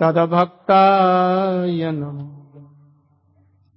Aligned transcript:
तदभक्ताय 0.00 1.92
NaMo 1.92 2.47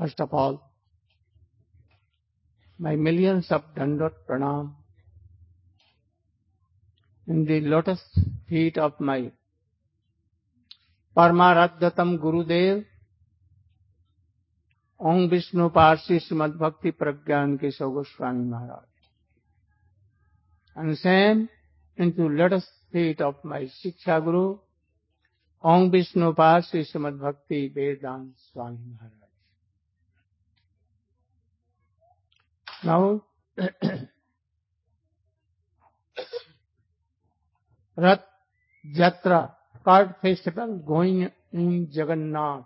First 0.00 0.18
of 0.20 0.32
all, 0.32 0.72
my 2.78 2.96
millions 2.96 3.48
of 3.50 3.62
dandot 3.76 4.14
pranam 4.26 4.72
in 7.28 7.44
the 7.44 7.60
lotus 7.60 8.00
feet 8.48 8.78
of 8.78 8.98
my 8.98 9.30
Paramaradhatam 11.14 12.18
Gurudev, 12.18 12.86
Om 14.98 15.28
Vishnu 15.28 15.68
Parsi 15.68 16.18
Srimad 16.18 16.58
Bhakti 16.58 16.92
Pragyan 16.92 17.60
Keshav 17.60 17.92
Goswami 17.92 18.44
Maharaj. 18.44 18.84
And 20.76 20.96
same 20.96 21.50
into 21.98 22.26
lotus 22.26 22.66
feet 22.90 23.20
of 23.20 23.34
my 23.44 23.68
Shiksha 23.84 24.24
Guru, 24.24 24.58
Om 25.60 25.90
Vishnu 25.90 26.32
Parsi 26.32 26.86
Srimad 26.90 27.20
Bhakti 27.20 27.68
Vedant 27.68 28.30
Swami 28.50 28.78
Maharaj. 28.92 29.19
Now, 32.82 33.22
Rath 37.96 38.24
Jatra, 38.96 39.52
card 39.84 40.14
festival 40.22 40.78
going 40.78 41.30
in 41.52 41.88
Jagannath, 41.90 42.64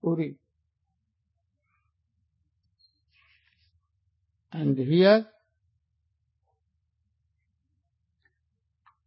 Puri. 0.00 0.36
And 4.52 4.78
here, 4.78 5.26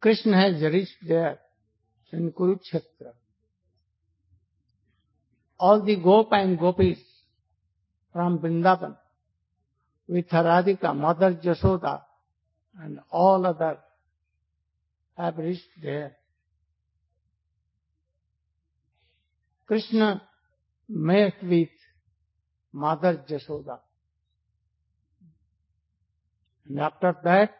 Krishna 0.01 0.41
has 0.41 0.61
reached 0.61 1.07
there 1.07 1.39
in 2.11 2.33
Kurukshetra. 2.33 3.13
All 5.57 5.81
the 5.81 5.95
Gopa 5.95 6.35
and 6.35 6.59
Gopis 6.59 6.99
from 8.11 8.39
Vrindavan 8.39 8.97
with 10.07 10.27
Radhika, 10.29 10.95
Mother 10.95 11.39
Jasoda, 11.43 12.01
and 12.79 12.99
all 13.11 13.45
other 13.45 13.77
have 15.17 15.37
reached 15.37 15.69
there. 15.81 16.17
Krishna 19.65 20.21
met 20.89 21.35
with 21.43 21.69
Mother 22.73 23.23
Jasoda. 23.29 23.79
And 26.67 26.79
after 26.79 27.15
that, 27.23 27.53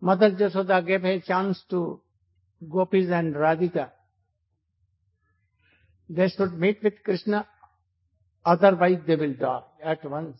Mother 0.00 0.32
Jasoda 0.32 0.84
gave 0.84 1.04
a 1.04 1.20
chance 1.20 1.62
to 1.70 2.00
Gopis 2.68 3.10
and 3.10 3.34
Radhika. 3.34 3.90
They 6.08 6.28
should 6.28 6.58
meet 6.58 6.82
with 6.82 7.02
Krishna, 7.04 7.46
otherwise 8.44 8.98
they 9.06 9.16
will 9.16 9.34
die 9.34 9.62
at 9.82 10.04
once. 10.08 10.38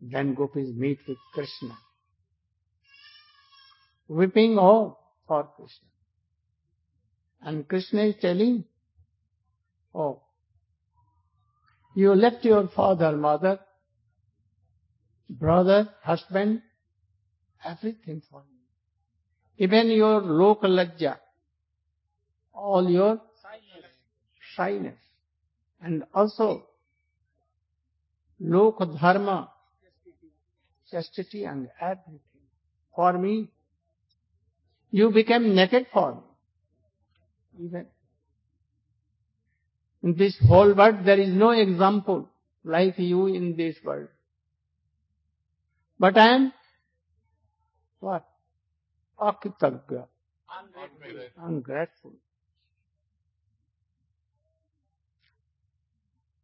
Then 0.00 0.34
Gopis 0.34 0.68
meet 0.76 0.98
with 1.08 1.16
Krishna, 1.32 1.76
weeping 4.08 4.58
all 4.58 4.98
for 5.26 5.48
Krishna. 5.56 5.88
And 7.40 7.66
Krishna 7.66 8.02
is 8.04 8.14
telling, 8.20 8.64
oh, 9.94 10.22
you 11.94 12.14
left 12.14 12.44
your 12.44 12.68
father, 12.68 13.16
mother, 13.16 13.60
brother, 15.28 15.88
husband, 16.02 16.62
everything 17.64 18.22
for 18.30 18.40
me. 18.40 19.64
Even 19.64 19.90
your 19.90 20.20
local 20.20 20.70
lajja, 20.70 21.16
all 22.52 22.90
your 22.90 23.20
shyness, 24.56 24.98
and 25.80 26.04
also 26.14 26.66
loka 28.40 28.86
dharma, 29.00 29.50
chastity 30.90 31.44
and 31.44 31.68
everything. 31.80 32.20
For 32.94 33.12
me, 33.18 33.48
you 34.90 35.10
became 35.10 35.54
naked 35.54 35.86
for 35.92 36.14
me. 36.14 37.66
Even 37.66 37.86
in 40.02 40.14
this 40.16 40.36
whole 40.46 40.74
world, 40.74 40.96
there 41.04 41.18
is 41.18 41.30
no 41.30 41.50
example 41.50 42.28
like 42.64 42.98
you 42.98 43.26
in 43.26 43.56
this 43.56 43.76
world. 43.84 44.08
But 45.98 46.18
I 46.18 46.34
am 46.34 46.52
what? 48.00 48.24
Akitagya. 49.18 50.06
Ungrateful. 51.38 52.12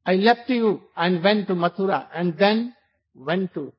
I 0.05 0.15
left 0.15 0.49
you 0.49 0.83
and 0.97 1.23
went 1.23 1.47
to 1.49 1.55
Mathura 1.55 2.07
and 2.15 2.37
then 2.39 2.75
went 3.15 3.55
to 3.55 3.73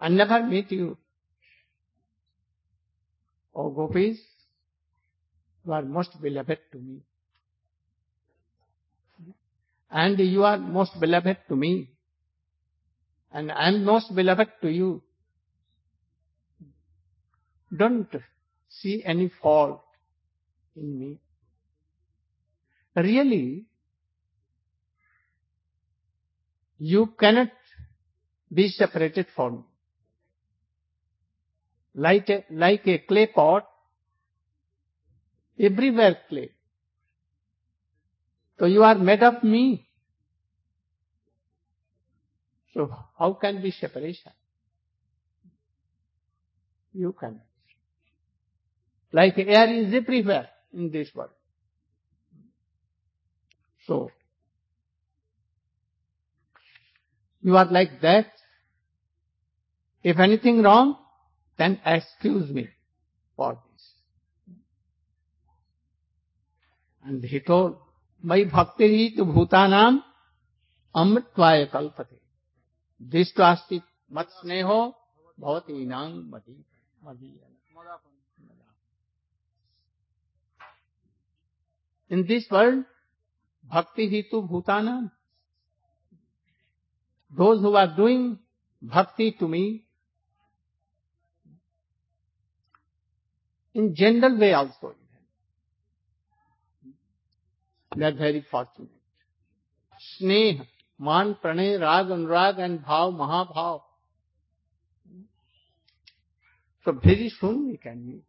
and 0.00 0.16
never 0.16 0.42
meet 0.42 0.70
you. 0.70 0.96
O 3.54 3.70
gopis, 3.70 4.18
you 5.64 5.72
are 5.72 5.82
most 5.82 6.20
beloved 6.20 6.58
to 6.72 6.78
me. 6.78 7.00
And 9.90 10.18
you 10.18 10.44
are 10.44 10.58
most 10.58 10.98
beloved 11.00 11.38
to 11.48 11.56
me. 11.56 11.88
And 13.32 13.50
I 13.50 13.68
am 13.68 13.84
most 13.84 14.14
beloved 14.14 14.48
to 14.62 14.68
you. 14.68 15.02
Don't 17.74 18.08
see 18.68 19.02
any 19.04 19.30
fault 19.40 19.82
in 20.76 20.98
me. 20.98 21.18
Really, 22.94 23.64
You 26.78 27.14
cannot 27.18 27.48
be 28.52 28.68
separated 28.68 29.26
from 29.34 29.56
me. 29.56 29.62
Like 31.94 32.28
a, 32.28 32.44
like 32.50 32.86
a 32.86 32.98
clay 32.98 33.26
pot, 33.28 33.66
everywhere 35.58 36.18
clay. 36.28 36.50
So 38.58 38.66
you 38.66 38.82
are 38.82 38.94
made 38.94 39.22
of 39.22 39.42
me. 39.42 39.88
So 42.74 42.94
how 43.18 43.32
can 43.34 43.62
be 43.62 43.70
separation? 43.70 44.32
You 46.92 47.14
can. 47.18 47.40
Like 49.12 49.38
air 49.38 49.72
is 49.72 49.94
everywhere 49.94 50.48
in 50.74 50.90
this 50.90 51.10
world. 51.14 51.30
So, 53.86 54.10
you 57.46 57.56
are 57.56 57.70
like 57.70 58.00
that. 58.02 58.26
If 60.02 60.18
anything 60.18 60.62
wrong, 60.62 60.96
then 61.56 61.78
excuse 61.86 62.50
me 62.50 62.68
for 63.36 63.52
this. 63.54 63.84
And 67.04 67.22
he 67.22 67.38
told, 67.38 67.76
My 68.20 68.42
bhakti 68.52 69.12
tu 69.16 69.24
bhutanam 69.24 70.00
amritvaya 70.92 71.70
kalpate. 71.70 72.18
Distvasti 73.14 73.80
mat 74.10 74.26
sneho 74.42 74.94
bhavati 75.40 75.86
nang 75.86 76.28
madi. 76.28 76.56
In 82.08 82.26
this 82.26 82.50
world, 82.50 82.84
bhakti 83.70 84.10
hitu 84.10 84.48
bhutana. 84.50 85.12
Those 87.36 87.60
who 87.60 87.74
are 87.76 87.94
doing 87.94 88.38
bhakti 88.80 89.32
to 89.32 89.46
me, 89.46 89.84
in 93.74 93.94
general 93.94 94.38
way 94.38 94.54
also, 94.54 94.94
they 97.94 98.04
are 98.06 98.12
very 98.12 98.44
fortunate. 98.50 98.88
Sneh, 100.20 100.66
man, 100.98 101.36
pranay, 101.42 101.78
rag, 101.80 102.06
anurag 102.06 102.58
and 102.58 102.80
bhav, 102.82 103.14
mahabhav. 103.14 103.82
So 106.84 106.92
very 106.92 107.30
soon 107.38 107.68
we 107.68 107.76
can 107.76 108.06
meet. 108.06 108.24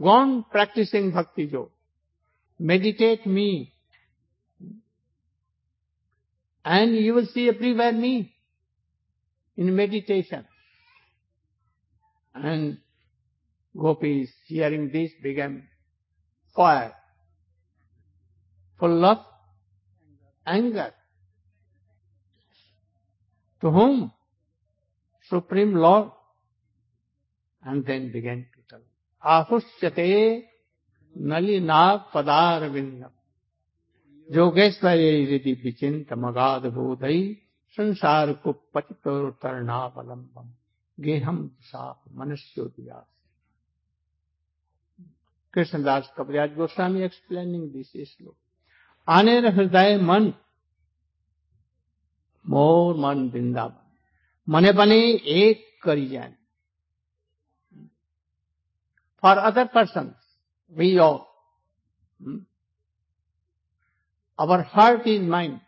Go 0.00 0.08
on 0.08 0.44
practicing 0.50 1.10
bhakti 1.10 1.44
yoga. 1.44 1.70
Meditate 2.58 3.26
me. 3.26 3.74
And 6.64 6.94
you 6.96 7.14
will 7.14 7.26
see 7.26 7.48
everywhere 7.48 7.92
me 7.92 8.34
in 9.56 9.74
meditation. 9.74 10.44
And 12.34 12.78
gopis 13.76 14.30
hearing 14.46 14.90
this 14.92 15.10
became 15.22 15.64
fire, 16.54 16.94
full 18.78 19.04
of 19.04 19.18
anger. 20.46 20.92
To 23.60 23.70
whom? 23.70 24.12
Supreme 25.28 25.74
Lord. 25.74 26.10
And 27.64 27.84
then 27.84 28.12
began 28.12 28.46
to 28.54 28.60
tell, 28.68 28.80
Ahusyate 29.24 30.44
nalina 31.20 32.04
padarvindam. 32.12 33.10
यदि 34.30 35.52
विचिंत 35.52 36.12
मगाध 36.12 36.66
बोधई 36.66 37.34
संसार 37.70 38.32
को 38.32 38.52
पतितरणावलंबम 38.52 40.52
गेहम 41.00 41.50
साप 41.60 42.02
मनुष्योदयास 42.12 43.06
Krishnadas 45.54 46.14
Kaviraj 46.18 46.54
Goswami 46.54 47.02
explaining 47.02 47.70
this 47.70 47.92
श्लोक 47.92 48.36
आने 49.08 49.38
हृदय 49.38 50.02
मन, 50.02 50.32
मोर 52.48 52.96
मन 52.96 53.28
वृंदावन। 53.28 53.92
मने 54.48 54.72
बने 54.72 55.14
एक 55.14 55.80
करी 55.82 56.08
जाए 56.08 56.36
for 59.22 59.38
other 59.38 59.64
person 59.64 60.14
we 60.70 60.98
all. 60.98 61.18
Our 64.38 64.62
heart 64.62 65.06
is 65.06 65.20
mind. 65.20 65.60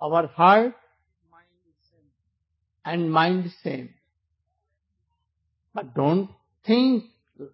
Our 0.00 0.26
heart 0.26 0.74
and 2.84 3.12
mind 3.12 3.50
same. 3.62 3.90
But 5.74 5.94
don't 5.94 6.30
think 6.66 7.04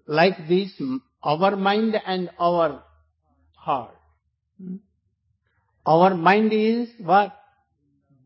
like 0.06 0.48
this, 0.48 0.80
our 1.22 1.56
mind 1.56 1.96
and 2.06 2.30
our 2.38 2.82
heart. 3.56 3.94
Our 5.84 6.14
mind 6.14 6.52
is 6.52 6.88
what? 7.00 7.36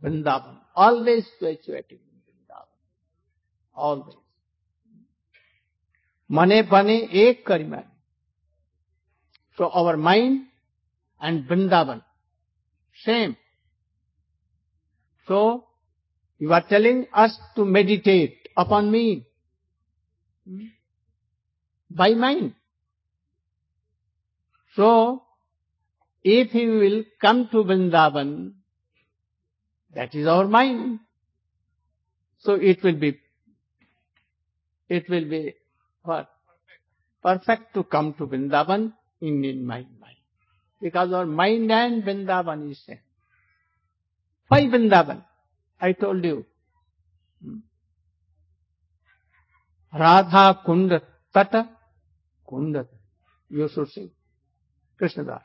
Vrindavan. 0.03 0.59
Always 0.75 1.27
in 1.41 1.57
Vrindavan. 1.59 2.77
Always. 3.75 4.17
Mane 6.29 6.63
bane 6.71 7.09
ek 7.11 7.45
karimani. 7.45 7.87
So 9.61 9.69
our 9.69 9.99
mind 9.99 10.47
and 11.21 11.47
Vrindavan, 11.47 12.03
same. 13.05 13.37
So 15.29 15.67
you 16.39 16.51
are 16.55 16.63
telling 16.67 17.07
us 17.13 17.39
to 17.57 17.67
meditate 17.67 18.49
upon 18.57 18.91
me 18.91 19.27
by 21.91 22.15
mind. 22.15 22.55
So 24.77 25.25
if 26.25 26.53
he 26.53 26.67
will 26.67 27.05
come 27.21 27.51
to 27.53 27.59
Vrindavan, 27.59 28.53
that 29.95 30.15
is 30.15 30.27
our 30.27 30.49
mind. 30.49 31.01
So 32.39 32.55
it 32.55 32.83
will 32.83 32.97
be, 32.97 33.21
it 34.89 35.07
will 35.11 35.29
be 35.29 35.53
what? 36.03 36.31
Perfect 37.23 37.75
to 37.75 37.85
come 37.85 38.15
to 38.15 38.27
Vrindavan 38.27 38.95
in, 39.21 39.45
in 39.45 39.67
my 39.67 39.79
mind. 40.01 40.17
Because 40.81 41.13
our 41.13 41.27
mind 41.27 41.71
and 41.71 42.03
Vrindavan 42.03 42.71
is 42.71 42.83
same. 42.87 42.99
Why 44.49 44.63
Vrindavan? 44.63 45.23
I 45.81 45.93
told 45.93 46.25
you. 46.25 46.47
Radha 49.93 50.61
Kunda 50.67 51.01
Tata 51.33 51.69
Kunda. 52.49 52.87
You 53.49 53.69
should 53.69 53.89
sing. 53.89 54.11
Krishnadas. 55.01 55.43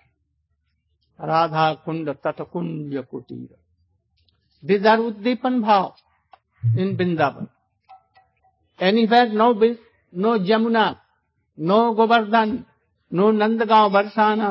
Radha 1.20 1.82
Kunda 1.86 2.22
Tata 2.22 2.46
Kunja 2.46 3.06
Kutira. 3.08 3.56
These 4.62 4.86
are 4.86 4.98
Uddipan 4.98 5.62
Bhav 5.62 5.94
in 6.78 6.98
Vrindavan. 6.98 7.50
Anywhere 8.80 9.30
no 9.30 9.54
no 10.12 10.40
Jamuna, 10.40 10.98
no 11.58 11.94
Govardhan, 11.94 12.66
no 13.16 13.30
Nandgaon 13.32 13.90
Barsana 13.92 14.50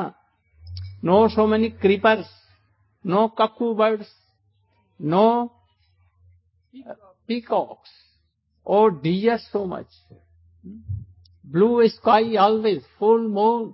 no 1.03 1.27
so 1.35 1.45
many 1.47 1.69
creepers 1.83 2.29
no 3.05 3.27
cuckoo 3.39 3.73
birds 3.81 4.13
no 4.99 5.25
peacocks 7.29 7.91
oh 8.67 8.85
डीजस 9.03 9.49
so 9.51 9.65
much 9.65 9.99
blue 11.45 11.87
sky 11.87 12.35
always 12.45 12.83
full 12.99 13.27
moon 13.31 13.73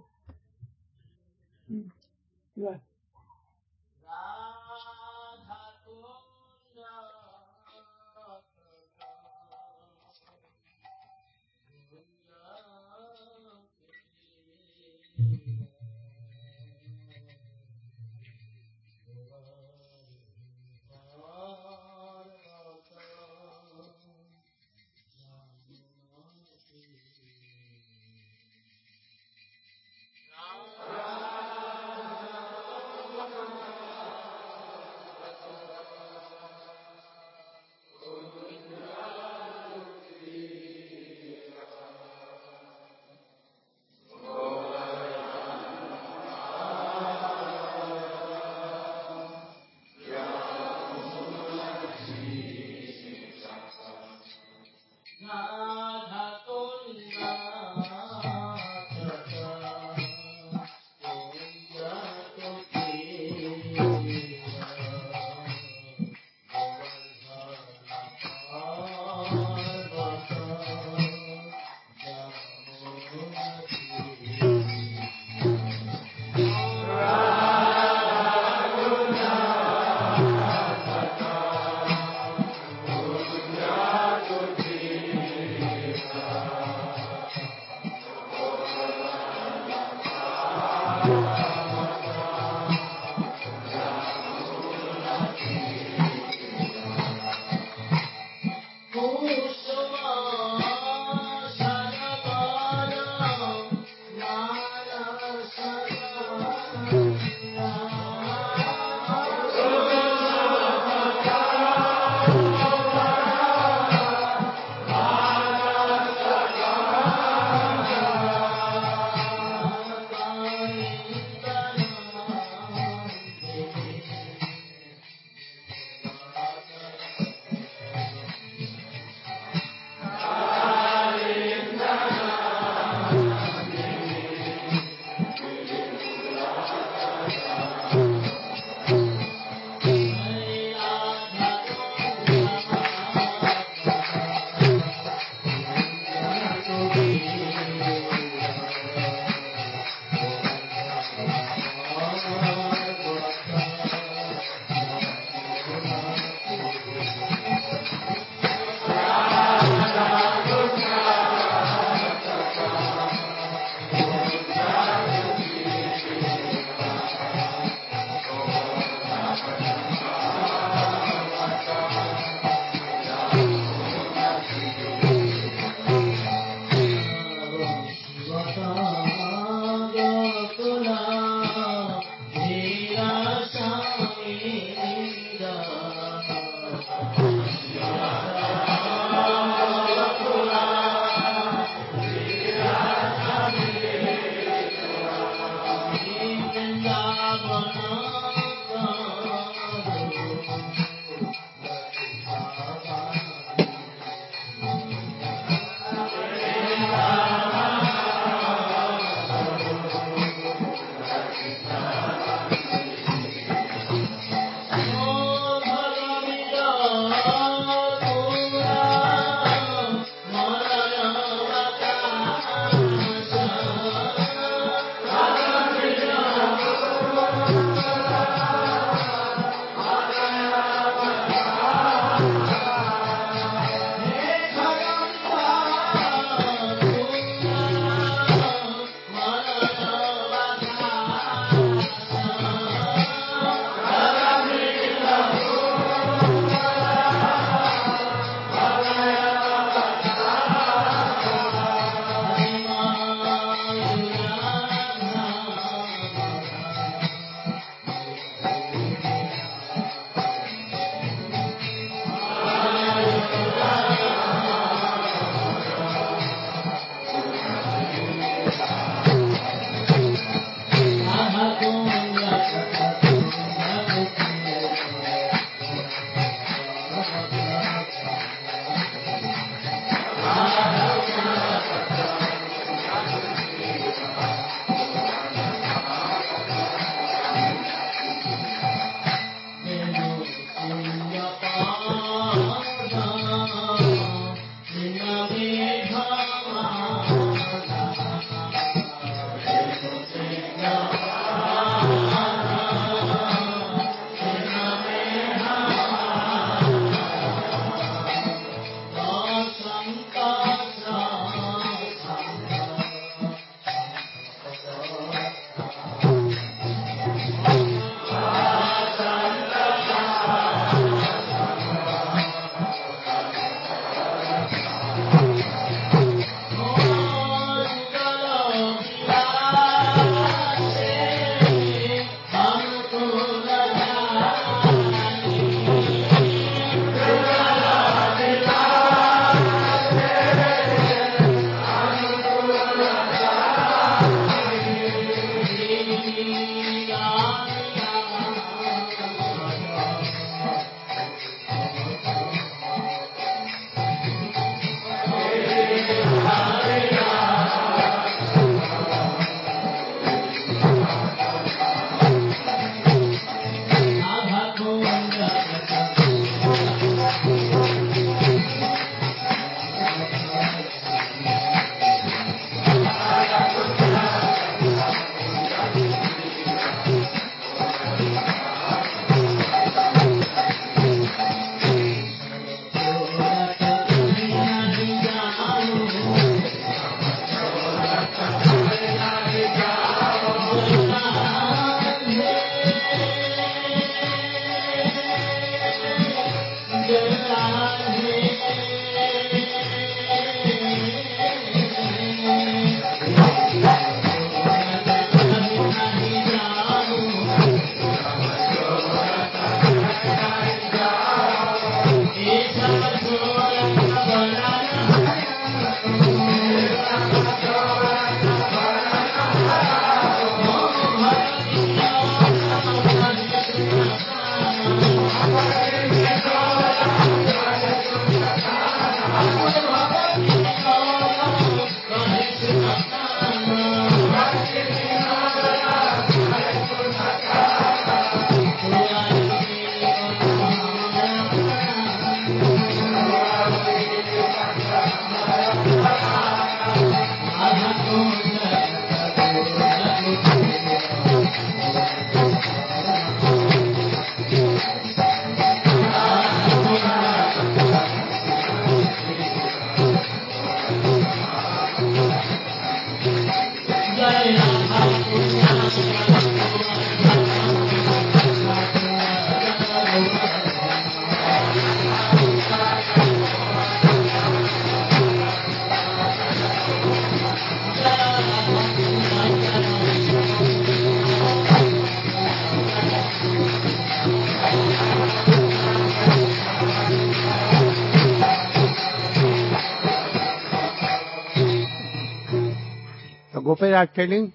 The 493.41 493.45
gopis 493.45 493.73
are 493.73 493.87
telling, 493.87 494.33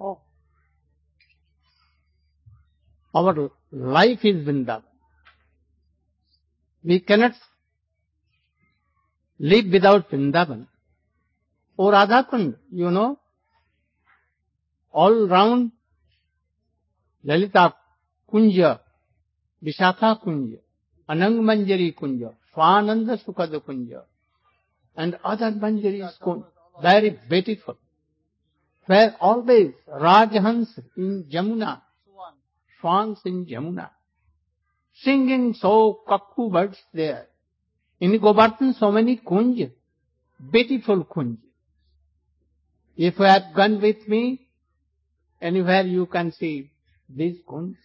oh, 0.00 0.18
our 3.14 3.50
life 3.70 4.20
is 4.24 4.46
Vrindavan. 4.46 4.82
We 6.82 7.00
cannot 7.00 7.32
live 9.38 9.66
without 9.70 10.10
Vrindavan. 10.10 10.68
Or 11.76 11.92
Radhakund, 11.92 12.56
you 12.72 12.90
know, 12.90 13.18
all 14.90 15.28
round 15.28 15.72
Lalita 17.24 17.74
Kunja, 18.32 18.80
Vishakha 19.62 20.24
Kunja, 20.24 20.56
Anang 21.10 21.40
Manjari 21.40 21.94
Kunja, 21.94 22.32
Swananda 22.56 23.22
Sukhada 23.22 23.60
Kunja, 23.60 24.00
and 24.96 25.18
other 25.22 25.52
Manjaris 25.52 26.18
Kunja, 26.22 26.46
very 26.82 27.18
beautiful. 27.28 27.76
Where 28.86 29.14
always 29.20 29.72
Rajhans 29.88 30.68
in 30.96 31.24
Jamuna, 31.32 31.82
swans 32.80 33.20
in 33.24 33.46
Jamuna, 33.46 33.90
singing 34.94 35.54
so 35.54 36.00
cuckoo 36.08 36.50
birds 36.50 36.78
there. 36.92 37.26
In 38.00 38.18
Govardhan 38.18 38.74
so 38.74 38.90
many 38.90 39.18
kunj, 39.18 39.70
beautiful 40.50 41.04
kunj. 41.04 41.36
If 42.96 43.18
you 43.18 43.24
have 43.24 43.54
gone 43.54 43.80
with 43.80 44.08
me, 44.08 44.48
anywhere 45.40 45.82
you 45.82 46.06
can 46.06 46.32
see 46.32 46.70
these 47.08 47.36
kunj. 47.48 47.76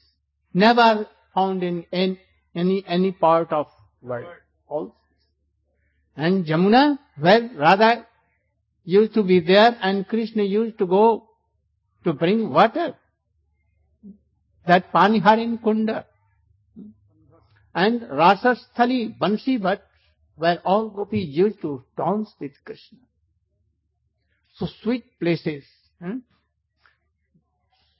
Never 0.53 1.07
found 1.33 1.63
in 1.63 1.85
any, 1.91 2.19
any, 2.55 2.83
any 2.87 3.11
part 3.11 3.51
of 3.51 3.67
world. 4.01 4.25
Also. 4.67 4.95
And 6.15 6.45
Jamuna, 6.45 6.97
where 7.19 7.49
Radha 7.55 8.07
used 8.85 9.13
to 9.15 9.23
be 9.23 9.39
there 9.39 9.77
and 9.81 10.07
Krishna 10.07 10.43
used 10.43 10.77
to 10.77 10.85
go 10.85 11.27
to 12.03 12.13
bring 12.13 12.51
water. 12.51 12.95
That 14.67 14.91
Paniharin 14.93 15.61
Kunda. 15.61 16.05
And 17.73 18.01
Rasasthali, 18.01 19.17
Bansi 19.19 19.59
Bhat, 19.59 19.81
where 20.37 20.59
all 20.63 20.89
gopis 20.89 21.27
used 21.27 21.61
to 21.61 21.83
dance 21.97 22.33
with 22.39 22.51
Krishna. 22.63 22.99
So 24.55 24.67
sweet 24.81 25.03
places. 25.19 25.63
Hmm? 26.01 26.19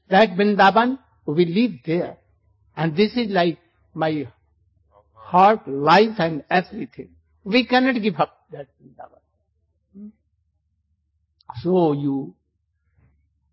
That 0.09 0.29
Vrindavan, 0.29 0.99
we 1.25 1.45
live 1.45 1.79
there. 1.85 2.17
And 2.77 2.95
this 2.95 3.17
is 3.17 3.29
like 3.29 3.59
my 3.93 4.27
heart, 5.13 5.67
life 5.67 6.19
and 6.19 6.43
everything. 6.49 7.09
We 7.43 7.65
cannot 7.65 8.01
give 8.01 8.15
up 8.15 8.37
that 8.51 8.67
Vrindavan. 8.81 9.24
Hmm? 11.48 11.60
So 11.62 11.92
you, 11.92 12.34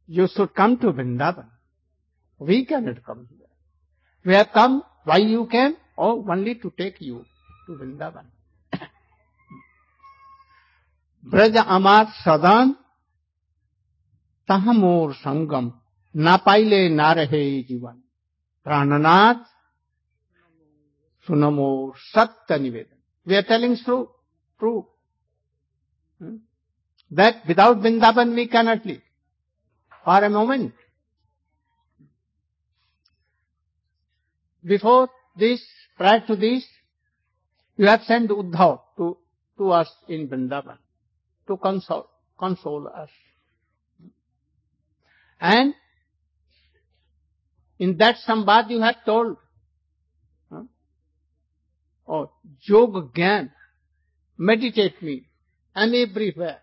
you 0.07 0.27
should 0.27 0.53
come 0.53 0.77
to 0.79 0.91
Vrindavan. 0.91 1.47
We 2.39 2.65
cannot 2.65 3.03
come 3.03 3.27
here. 3.29 3.47
We 4.25 4.33
have 4.35 4.51
come, 4.53 4.83
why 5.03 5.17
you 5.17 5.47
came? 5.47 5.77
Oh, 5.97 6.25
only 6.29 6.55
to 6.55 6.71
take 6.77 7.01
you 7.01 7.25
to 7.65 7.71
Vrindavan. 7.73 8.25
Braj 11.31 11.57
अमार 11.57 12.05
सदान 12.23 12.71
तह 14.49 14.71
मोर 14.73 15.13
संगम 15.13 15.71
ना 16.15 16.35
पाइले 16.45 16.87
ना 16.89 17.11
रहे 17.19 17.43
जीवन 17.69 18.01
प्राणनाथ 18.65 19.43
सुनमोर 21.27 21.97
सत्य 21.97 22.57
निवेदन 22.63 22.97
we 23.27 23.35
are 23.35 23.41
telling 23.49 23.75
true 23.85 23.97
true 24.59 24.71
That 27.12 27.46
without 27.46 27.78
Vrindavan 27.78 28.34
we 28.34 28.48
cannot 28.48 28.84
live 28.86 29.02
for 30.04 30.24
a 30.24 30.30
moment. 30.30 30.72
Before 34.64 35.08
this, 35.36 35.62
prior 35.96 36.24
to 36.26 36.36
this, 36.36 36.64
you 37.76 37.86
have 37.86 38.02
sent 38.02 38.30
Uddhav 38.30 38.80
to, 38.96 39.16
to 39.58 39.70
us 39.70 39.90
in 40.08 40.28
Vrindavan 40.28 40.78
to 41.48 41.56
console, 41.56 42.08
console 42.38 42.88
us. 42.88 43.10
And 45.40 45.74
in 47.78 47.96
that 47.98 48.16
sambad 48.26 48.70
you 48.70 48.80
have 48.80 49.04
told, 49.04 49.36
huh? 50.50 50.62
oh, 52.06 52.30
yoga 52.60 53.02
gyan, 53.02 53.50
meditate 54.38 55.02
me, 55.02 55.26
and 55.74 55.94
everywhere. 55.94 56.60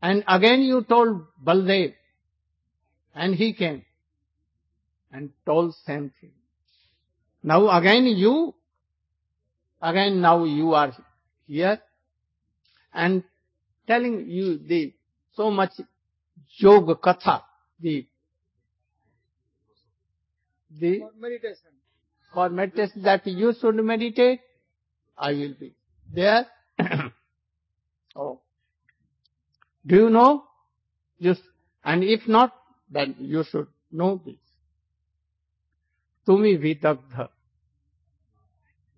And 0.00 0.24
again 0.28 0.62
you 0.62 0.82
told 0.84 1.26
Baldev, 1.44 1.94
and 3.14 3.34
he 3.34 3.52
came 3.52 3.84
and 5.12 5.30
told 5.44 5.74
same 5.86 6.12
thing. 6.20 6.32
Now 7.42 7.68
again 7.76 8.04
you, 8.06 8.54
again 9.82 10.20
now 10.20 10.44
you 10.44 10.74
are 10.74 10.92
here 11.46 11.80
and 12.92 13.24
telling 13.86 14.28
you 14.28 14.58
the 14.58 14.92
so 15.34 15.50
much 15.50 15.72
yoga 16.58 16.94
katha, 16.94 17.42
the 17.80 18.06
the 20.70 21.00
For 21.00 21.10
meditation. 21.18 21.72
for 22.34 22.48
meditation 22.50 23.02
that 23.02 23.26
you 23.26 23.52
should 23.60 23.76
meditate, 23.76 24.40
I 25.16 25.32
will 25.32 25.54
be 25.58 25.74
there. 26.12 26.46
oh, 28.16 28.40
do 29.86 29.96
you 29.96 30.10
know? 30.10 30.44
Just 31.20 31.42
and 31.84 32.04
if 32.04 32.28
not, 32.28 32.52
then 32.90 33.16
you 33.18 33.44
should 33.44 33.66
know 33.90 34.20
this. 34.24 34.36
Tumi 36.26 36.58
vidagdha. 36.58 37.28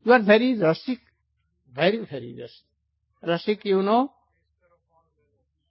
You 0.05 0.13
are 0.13 0.23
very 0.23 0.57
rasik, 0.57 1.01
very 1.75 2.05
very 2.11 2.37
rasik. 2.41 3.27
Rasik, 3.27 3.65
you 3.65 3.83
know? 3.83 4.13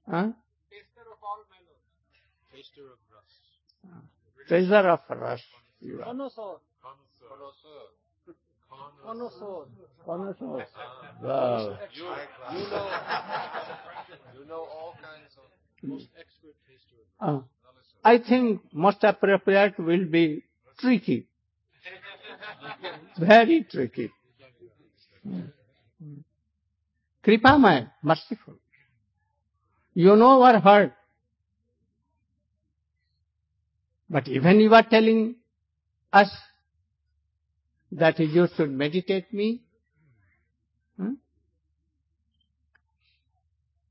Huh? 0.10 0.30
Taster 0.70 1.06
of 1.12 1.22
all 1.24 1.44
mellows. 1.50 1.86
Taster 2.52 2.86
of 2.94 3.00
rust. 3.14 3.44
Ah. 3.86 4.02
Treasure 4.48 4.90
of 4.90 5.02
rus. 5.10 5.42
You 5.82 6.02
are. 6.02 6.06
Connoisseur. 6.06 6.60
Connoisseur. 6.82 7.99
Connoisseur. 9.06 9.66
Connoisseur. 10.06 10.66
Wow. 11.22 11.78
You, 11.94 12.04
you 12.04 12.60
know, 12.70 12.90
you 14.40 14.46
know 14.48 14.56
all 14.56 14.96
kinds 15.02 15.36
of 15.38 15.90
most 15.90 16.10
expert 16.20 16.56
taster 16.68 16.98
of 17.20 17.36
Uh. 17.36 17.42
I 18.04 18.18
think 18.18 18.62
most 18.72 19.04
appropriate 19.04 19.78
will 19.78 20.06
be 20.06 20.44
tricky. 20.80 21.28
Very 23.20 23.66
tricky. 23.70 24.12
Kripamay, 27.24 27.92
merciful. 28.02 28.56
You 29.94 30.16
know 30.16 30.42
our 30.42 30.60
heart. 30.60 30.94
But 34.10 34.28
even 34.28 34.60
you 34.62 34.74
are 34.74 34.84
telling 34.84 35.36
us 36.14 36.32
that 37.92 38.20
you 38.20 38.48
should 38.56 38.72
meditate 38.72 39.34
me, 39.34 39.62
hmm? 40.98 41.14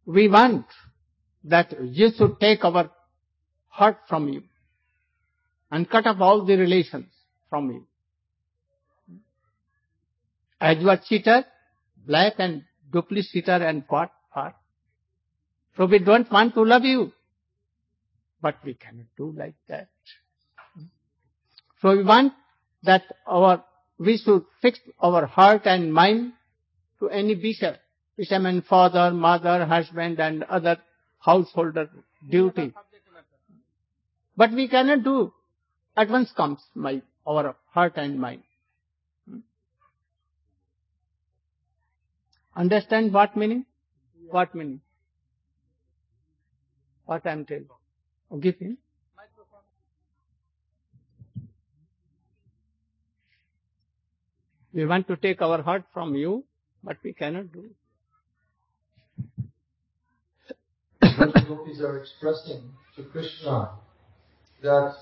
we 0.06 0.28
want 0.28 0.66
that 1.44 1.74
you 1.82 2.10
should 2.16 2.38
take 2.40 2.64
our 2.64 2.90
heart 3.68 3.98
from 4.08 4.28
you 4.28 4.42
and 5.70 5.88
cut 5.88 6.06
off 6.06 6.20
all 6.20 6.44
the 6.44 6.56
relations 6.56 7.06
from 7.50 7.70
you. 7.70 7.86
As 10.60 10.84
are 10.84 10.96
cheater, 10.96 11.44
black 12.06 12.34
and 12.38 12.64
duplicator 12.90 13.60
and 13.68 13.84
what 13.88 14.10
part. 14.32 14.54
So 15.76 15.86
we 15.86 16.00
don't 16.00 16.30
want 16.30 16.54
to 16.54 16.62
love 16.62 16.84
you. 16.84 17.12
But 18.40 18.56
we 18.64 18.74
cannot 18.74 19.06
do 19.16 19.32
like 19.36 19.54
that. 19.68 19.88
So 21.80 21.96
we 21.96 22.02
want 22.02 22.32
that 22.82 23.02
our, 23.26 23.64
we 23.98 24.16
should 24.16 24.44
fix 24.62 24.78
our 25.00 25.26
heart 25.26 25.62
and 25.64 25.92
mind 25.92 26.32
to 27.00 27.08
any 27.08 27.34
bishop, 27.34 27.76
fisherman, 28.16 28.62
father, 28.62 29.10
mother, 29.10 29.66
husband 29.66 30.20
and 30.20 30.44
other 30.44 30.78
householder 31.18 31.90
duty. 32.30 32.72
But 34.36 34.52
we 34.52 34.68
cannot 34.68 35.02
do. 35.02 35.32
At 35.96 36.08
once 36.10 36.30
comes 36.32 36.60
my, 36.74 37.02
our 37.26 37.56
heart 37.72 37.94
and 37.96 38.20
mind. 38.20 38.42
Understand 42.54 43.12
what 43.12 43.36
meaning? 43.36 43.66
What 44.30 44.54
meaning? 44.54 44.80
What 47.04 47.26
I 47.26 47.32
am 47.32 47.46
telling? 47.46 47.68
Give 48.40 48.56
him. 48.58 48.78
We 54.78 54.86
want 54.86 55.08
to 55.08 55.16
take 55.16 55.42
our 55.42 55.60
heart 55.60 55.82
from 55.92 56.14
you, 56.14 56.44
but 56.84 56.98
we 57.02 57.12
cannot 57.12 57.50
do. 57.52 57.64
the 61.00 61.44
gopis 61.48 61.80
are 61.80 61.98
expressing 61.98 62.62
to 62.94 63.02
Krishna, 63.02 63.70
that 64.62 64.94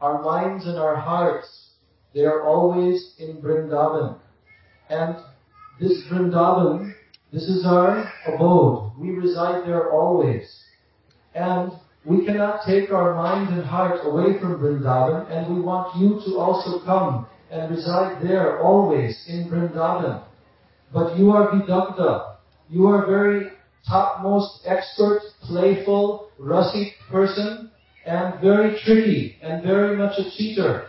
our 0.00 0.20
minds 0.22 0.66
and 0.66 0.76
our 0.76 0.96
hearts, 0.96 1.74
they 2.14 2.24
are 2.24 2.42
always 2.42 3.14
in 3.20 3.36
Vrindavan. 3.40 4.18
And 4.88 5.14
this 5.78 6.02
Vrindavan, 6.10 6.92
this 7.32 7.44
is 7.44 7.64
our 7.64 8.12
abode. 8.26 8.98
We 8.98 9.10
reside 9.10 9.68
there 9.68 9.92
always. 9.92 10.52
And 11.36 11.70
we 12.04 12.26
cannot 12.26 12.66
take 12.66 12.90
our 12.90 13.14
mind 13.14 13.54
and 13.56 13.64
heart 13.64 14.00
away 14.02 14.40
from 14.40 14.58
Vrindavan, 14.58 15.30
and 15.30 15.54
we 15.54 15.60
want 15.62 15.96
you 15.96 16.20
to 16.26 16.40
also 16.40 16.84
come 16.84 17.28
and 17.50 17.74
reside 17.74 18.22
there 18.22 18.60
always 18.60 19.24
in 19.28 19.48
Vrindavan. 19.50 20.22
But 20.92 21.18
you 21.18 21.30
are 21.30 21.50
Vidagdha. 21.52 22.36
You 22.68 22.86
are 22.86 23.06
very 23.06 23.50
topmost 23.88 24.62
expert, 24.66 25.20
playful, 25.42 26.30
rustic 26.38 26.94
person, 27.10 27.70
and 28.06 28.40
very 28.40 28.78
tricky, 28.84 29.36
and 29.42 29.62
very 29.62 29.96
much 29.96 30.18
a 30.18 30.30
cheater. 30.36 30.88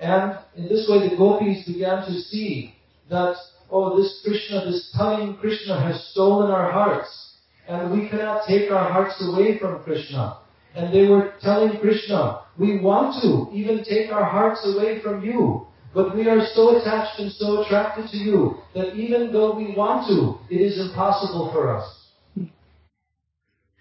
And 0.00 0.38
in 0.56 0.68
this 0.68 0.88
way 0.88 1.08
the 1.08 1.16
gopis 1.16 1.66
began 1.66 2.06
to 2.06 2.12
see 2.12 2.74
that, 3.10 3.36
oh, 3.70 3.96
this 3.96 4.20
Krishna, 4.24 4.64
this 4.64 4.92
cunning 4.96 5.36
Krishna 5.36 5.80
has 5.80 6.08
stolen 6.12 6.50
our 6.50 6.70
hearts, 6.70 7.34
and 7.68 7.90
we 7.92 8.08
cannot 8.08 8.46
take 8.46 8.70
our 8.70 8.90
hearts 8.92 9.16
away 9.20 9.58
from 9.58 9.82
Krishna. 9.82 10.38
And 10.74 10.94
they 10.94 11.08
were 11.08 11.32
telling 11.40 11.78
Krishna, 11.80 12.42
we 12.58 12.80
want 12.80 13.22
to 13.22 13.50
even 13.56 13.84
take 13.84 14.12
our 14.12 14.24
hearts 14.24 14.60
away 14.64 15.00
from 15.00 15.24
you, 15.24 15.66
but 15.94 16.14
we 16.14 16.28
are 16.28 16.44
so 16.54 16.76
attached 16.78 17.18
and 17.18 17.32
so 17.32 17.62
attracted 17.62 18.08
to 18.10 18.16
you 18.16 18.58
that 18.74 18.94
even 18.94 19.32
though 19.32 19.54
we 19.56 19.74
want 19.74 20.06
to, 20.08 20.38
it 20.54 20.60
is 20.60 20.78
impossible 20.78 21.50
for 21.52 21.76
us. 21.76 22.48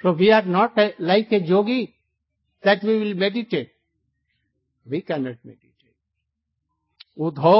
So 0.02 0.13
we 0.13 0.32
are 0.32 0.43
not 0.43 0.78
a, 0.78 0.93
like 1.00 1.32
a 1.32 1.39
yogi 1.39 1.96
that 2.63 2.84
we 2.84 3.00
will 3.00 3.13
meditate. 3.15 3.72
We 4.89 5.02
cannot 5.02 5.38
meditate. 5.43 5.63
Udho 7.20 7.60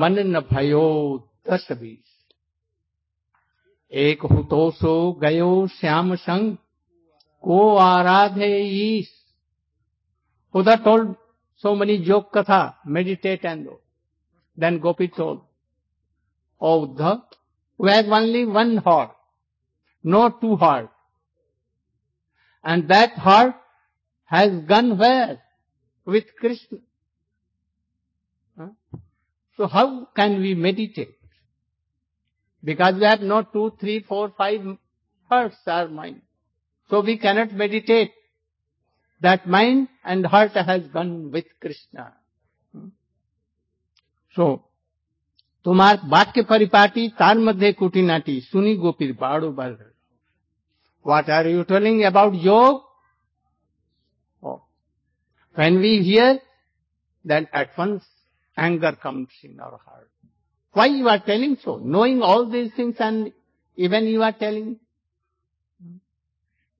मन 0.00 0.18
न 0.34 0.40
भयो 0.52 0.86
दस 1.50 1.66
बीस 1.80 2.08
एक 4.04 4.22
हुतोषो 4.32 4.94
गयो 5.22 5.50
श्याम 5.74 6.14
संग 6.24 6.56
को 7.44 7.58
आराधे 7.84 8.56
ईश 8.66 9.08
Uddha 10.54 10.82
told 10.82 11.16
so 11.62 11.74
many 11.76 12.02
joke 12.04 12.32
katha, 12.32 12.74
meditate 12.84 13.44
and 13.44 13.64
do. 13.64 13.78
Then 14.56 14.78
Gopi 14.78 15.08
told, 15.08 15.42
O 16.60 16.86
Uddha, 16.86 17.22
we 17.78 17.90
have 17.90 18.06
only 18.06 18.44
one 18.46 18.78
heart, 18.78 19.12
no 20.02 20.30
two 20.30 20.56
heart. 20.56 20.90
And 22.62 22.88
that 22.88 23.12
heart 23.12 23.54
has 24.24 24.50
gone 24.66 24.98
where? 24.98 25.40
With 26.04 26.24
Krishna. 26.38 26.78
So 29.56 29.66
how 29.66 30.08
can 30.16 30.40
we 30.40 30.54
meditate? 30.54 31.14
Because 32.64 32.94
we 32.94 33.04
have 33.04 33.20
no 33.20 33.42
two, 33.42 33.72
three, 33.78 34.00
four, 34.00 34.32
five 34.36 34.62
hearts 35.28 35.56
our 35.66 35.88
mind. 35.88 36.22
So 36.88 37.02
we 37.02 37.18
cannot 37.18 37.52
meditate 37.52 38.12
That 39.21 39.47
mind 39.47 39.87
and 40.03 40.25
heart 40.25 40.51
has 40.51 40.83
gone 40.87 41.31
with 41.31 41.45
Krishna. 41.61 42.13
So, 44.35 44.45
তোমার 45.65 45.95
বাক্য 46.13 46.35
পরিপাটি 46.51 47.03
তার 47.21 47.37
মধ্যে 47.45 47.69
কুটিনাটি 47.79 48.35
শুনি 48.49 48.71
গোপীর 48.83 49.11
বাড়ো 49.23 49.49
বার 49.59 49.71
What 51.09 51.29
are 51.29 51.47
you 51.55 51.63
telling 51.71 52.03
about 52.03 52.33
yoga? 52.33 52.81
Oh. 54.41 54.59
When 55.53 55.73
we 55.83 55.91
hear, 56.01 56.39
then 57.29 57.47
at 57.53 57.69
once 57.77 58.03
anger 58.57 58.93
comes 59.05 59.29
in 59.43 59.59
our 59.59 59.79
heart. 59.85 60.09
Why 60.73 60.87
you 60.87 61.07
are 61.07 61.19
telling 61.19 61.57
so? 61.63 61.77
Knowing 61.77 62.23
all 62.23 62.49
these 62.49 62.71
things 62.73 62.95
and 62.99 63.31
even 63.77 64.07
you 64.07 64.23
are 64.23 64.33
telling. 64.33 64.79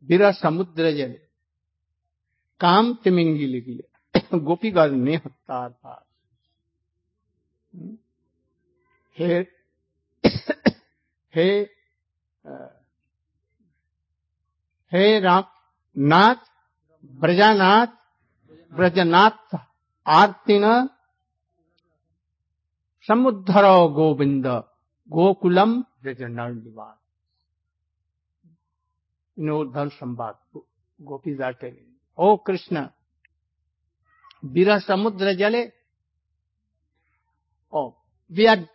Vira 0.01 0.33
samudra 0.41 0.91
jale. 0.97 1.19
काम 2.60 2.94
तिमिंगिले 2.94 3.60
गिले 3.60 4.38
गोपीगढ़ 4.38 4.90
ने 4.90 5.18
तार 5.18 5.70
पार। 5.70 6.04
हे 9.18 9.40
हे 11.34 11.60
हे 14.92 15.20
राम 15.20 15.44
नाथ 15.98 16.36
ब्रजानाथ, 17.04 17.86
ब्रजनाथ 18.74 19.58
आर्तिन, 20.06 20.88
समुद्धर 23.08 23.62
गोविंद, 23.88 24.46
गोकुलम 25.08 25.82
ब्रजनर 25.82 26.50
निवास। 26.50 26.98
इनोद्धर 29.38 29.88
संवाद। 29.88 30.60
Gopi 31.00 31.34
telling 31.34 31.89
O 32.16 32.38
Krishna, 32.38 32.92
Vira 34.42 34.80
Samudra 34.80 35.36
Jale. 35.36 35.72
Oh, 37.72 37.96
we 38.28 38.46
are 38.46 38.68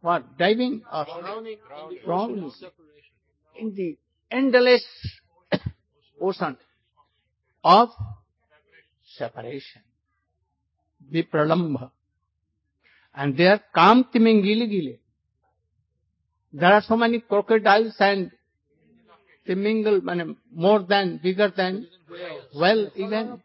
what 0.00 0.36
diving 0.38 0.82
or 0.92 1.04
Drowning, 1.04 1.56
drowning 2.04 2.38
in 2.38 2.44
the 2.44 2.50
separation. 2.50 3.14
in 3.58 3.74
the 3.74 3.98
endless 4.30 4.84
ocean 6.20 6.56
of 7.62 7.88
separation, 9.16 9.82
Vipralambha. 11.12 11.90
And 13.14 13.36
there 13.36 13.60
Kam 13.74 14.04
Timingili 14.12 14.68
Gile. 14.68 14.98
There 16.52 16.72
are 16.72 16.82
so 16.82 16.96
many 16.96 17.20
crocodiles 17.20 17.94
and 17.98 18.30
Timingle, 19.46 20.02
mane, 20.02 20.36
more 20.52 20.82
than, 20.82 21.20
bigger 21.22 21.52
than, 21.54 21.86
well 22.54 22.90
even 22.96 23.40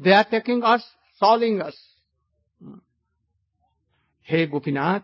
they 0.00 0.12
are 0.12 0.24
taking 0.24 0.62
us, 0.62 0.82
stalling 1.16 1.60
us. 1.60 1.76
Hey 4.22 4.46
Gopinath, 4.46 5.02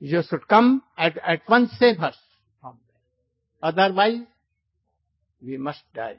you 0.00 0.22
should 0.28 0.48
come 0.48 0.82
at, 0.98 1.16
at 1.18 1.42
once 1.48 1.70
save 1.78 2.00
us. 2.00 2.16
Otherwise, 3.62 4.22
we 5.40 5.58
must 5.58 5.82
die. 5.94 6.18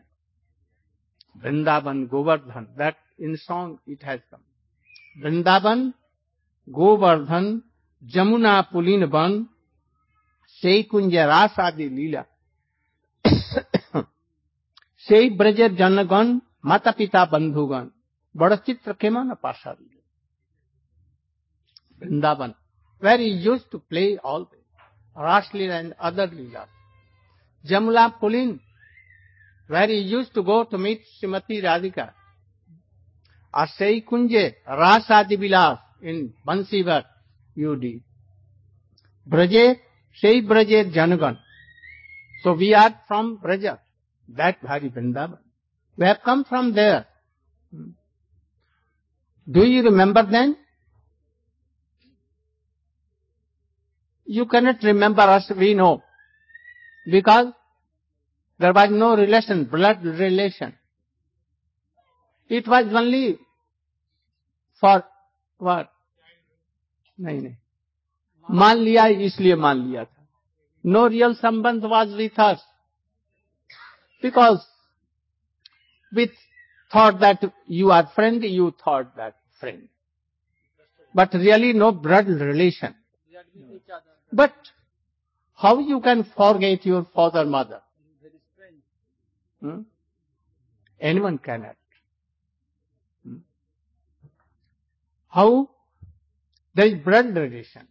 Vrindavan 1.43 2.10
Govardhan, 2.10 2.69
that 2.77 2.95
in 3.19 3.36
song 3.36 3.80
it 3.86 4.01
has 4.04 4.21
come. 4.30 4.41
Vrindavan 5.21 5.93
Govardhan 6.71 7.63
Jamuna 8.06 8.71
Pulin 8.71 9.10
Ban 9.12 9.49
Sei 10.62 10.88
Kunja 10.88 11.27
Rasa 11.27 11.73
Lila 11.75 12.25
से 15.07 15.29
ब्रज 15.37 15.61
जनगण 15.77 16.39
माता 16.69 16.91
पिता 16.97 17.23
बंधुगण 17.31 17.87
बड़ 18.35 18.53
चित्र 18.55 18.93
के 19.01 19.09
मन 19.09 19.33
Pasha 19.43 19.71
Vrindavan 22.01 22.53
very 23.01 23.29
used 23.45 23.61
to 23.71 23.77
play 23.89 24.03
all 24.33 24.45
राष्ट्रीय 25.15 25.71
and 25.73 25.93
other 26.09 26.31
लीला 26.33 26.65
जमला 27.65 28.07
pooling 28.21 28.59
very 29.69 29.97
used 30.11 30.31
to 30.35 30.43
go 30.43 30.61
to 30.71 30.77
meet 30.77 31.03
Shrimati 31.09 31.59
Radhika 31.61 32.11
और 33.53 33.67
सही 33.67 33.99
कुंजे 34.09 34.47
रास 34.81 35.11
आदि 35.11 35.35
विलास 35.35 36.03
इन 36.03 36.25
बंसीवर 36.47 37.03
यू 37.55 37.73
डी 37.75 37.93
ब्रजे 39.27 39.65
से 40.17 40.39
ब्रजे 40.47 40.83
जनगण 40.91 41.35
सो 42.43 42.53
वी 42.55 42.71
आर 42.73 42.89
फ्रॉम 43.07 43.35
ब्रजर 43.43 43.77
that 44.38 44.62
Bhari 44.62 44.89
Vrindavan. 44.89 45.38
We 45.98 46.06
have 46.06 46.20
come 46.24 46.46
from 46.46 46.74
there. 46.74 47.06
Do 49.50 49.65
you 49.65 49.84
remember 49.84 50.26
then? 50.30 50.58
You 54.26 54.46
cannot 54.46 54.82
remember 54.84 55.22
us, 55.22 55.52
we 55.58 55.74
know. 55.74 56.02
Because 57.06 57.48
there 58.60 58.74
was 58.74 58.89
no 58.91 59.15
relation, 59.17 59.65
blood 59.65 60.04
relation. 60.04 60.74
It 62.48 62.67
was 62.67 62.86
only 62.94 63.39
for 64.80 65.04
what? 65.58 65.89
नहीं 67.22 67.41
नहीं 67.41 67.56
मान 68.60 68.78
लिया 68.78 69.06
इसलिए 69.26 69.56
मान 69.56 69.82
लिया 69.88 70.04
था 70.04 70.22
no 70.94 71.02
real 71.13 71.36
sambandh 71.41 71.84
was 71.89 72.13
with 72.22 72.39
us 72.39 72.62
because 74.21 74.65
with 76.13 76.31
thought 76.91 77.19
that 77.19 77.43
you 77.67 77.91
are 77.91 78.10
friend 78.15 78.43
you 78.43 78.73
thought 78.84 79.15
that 79.15 79.36
friend 79.60 79.88
but 81.13 81.34
really 81.34 81.73
no 81.73 81.91
blood 81.91 82.27
relation 82.27 82.95
but 84.31 84.53
How 85.62 85.77
you 85.77 86.01
can 86.01 86.23
forget 86.36 86.84
your 86.88 87.05
father, 87.13 87.45
mother? 87.45 87.81
Hmm? 89.62 89.81
Anyone 90.99 91.38
cannot. 91.38 91.75
Hmm? 93.23 93.36
How? 95.27 95.69
There 96.73 96.88
is 96.88 96.95
blood 97.05 97.36
relation. 97.36 97.88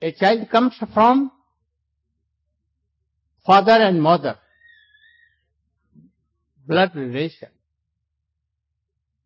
A 0.00 0.12
child 0.12 0.48
comes 0.50 0.76
from 0.94 1.32
father 3.46 3.72
and 3.72 4.02
mother. 4.02 4.36
Blood 6.66 6.96
relation. 6.96 7.48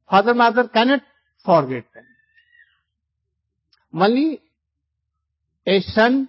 Father, 0.08 0.34
mother 0.34 0.68
cannot 0.68 1.00
forget 1.44 1.84
them. 1.94 2.04
Only 3.94 4.40
a 5.66 5.80
son, 5.80 6.28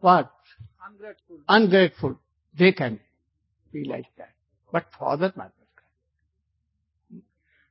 what? 0.00 0.32
Ungrateful. 0.88 1.38
ungrateful. 1.48 2.16
They 2.58 2.72
can 2.72 3.00
be 3.72 3.84
like 3.84 4.06
that. 4.16 4.30
But 4.72 4.86
father, 4.98 5.32
mother 5.36 5.52
can. 7.10 7.22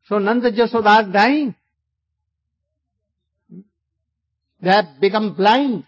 So 0.08 0.20
Nanda 0.20 0.52
Jasoda 0.52 0.86
are 0.88 1.12
dying. 1.12 1.56
They 4.62 4.70
have 4.70 5.00
become 5.00 5.36
blind. 5.36 5.86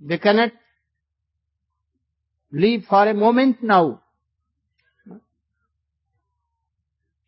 They 0.00 0.18
cannot 0.18 0.52
leave 2.52 2.84
for 2.88 3.08
a 3.08 3.14
moment 3.14 3.62
now. 3.62 4.02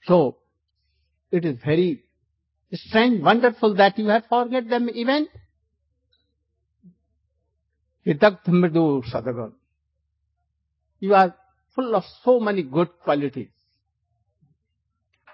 So, 0.04 0.38
it 1.30 1.44
is 1.44 1.56
very 1.64 2.04
strange, 2.72 3.22
wonderful 3.22 3.74
that 3.74 3.98
you 3.98 4.08
have 4.08 4.24
forget 4.28 4.68
them 4.68 4.88
even. 4.92 5.28
Vidagdha 8.06 8.48
mridu 8.48 9.02
sadagan. 9.12 9.52
You 11.00 11.14
are 11.14 11.34
full 11.74 11.94
of 11.94 12.04
so 12.24 12.40
many 12.40 12.62
good 12.62 12.88
qualities. 13.04 13.48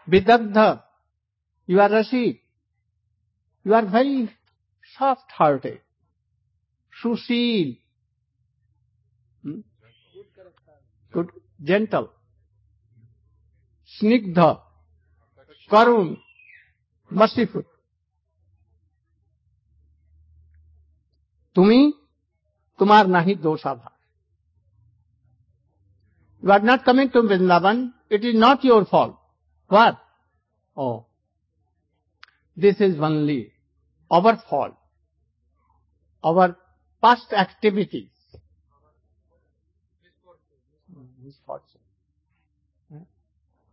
Vidagdha, 0.09 0.83
you 1.66 1.81
are 1.81 1.88
Rashid. 1.88 2.38
You 3.64 3.75
are 3.75 3.87
very 3.87 4.29
soft-hearted, 4.99 5.81
सुशील। 7.05 7.73
Good 11.14 11.33
gentle 11.62 12.07
स्निग्ध। 13.93 14.38
करुण। 15.71 16.14
मसीफ 17.11 17.57
तुम्हें 21.57 21.90
तुम्हार 22.81 23.07
नहीं 23.07 23.37
दोष 23.37 23.67
आभा 23.67 23.90
you 26.43 26.51
are 26.51 26.62
not 26.62 26.83
coming 26.83 27.11
to 27.11 27.23
Vrindavan 27.23 27.83
it 28.12 28.25
is 28.25 28.37
not 28.37 28.64
your 28.64 28.85
fault 28.85 29.14
were 29.71 29.97
O 30.77 30.88
this 32.57 32.81
is 32.81 32.99
only 32.99 33.40
our 34.11 34.37
fault 34.51 34.75
our 36.25 36.55
past 37.05 37.33
activities. 37.35 38.09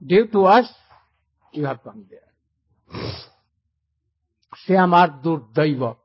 Due 0.06 0.28
to 0.28 0.46
us, 0.46 0.68
you 1.54 1.66
have 1.66 1.82
come 1.84 2.06
there. 2.10 2.32
Seamar 4.68 5.22
dur 5.24 5.44
daiva. 5.56 5.96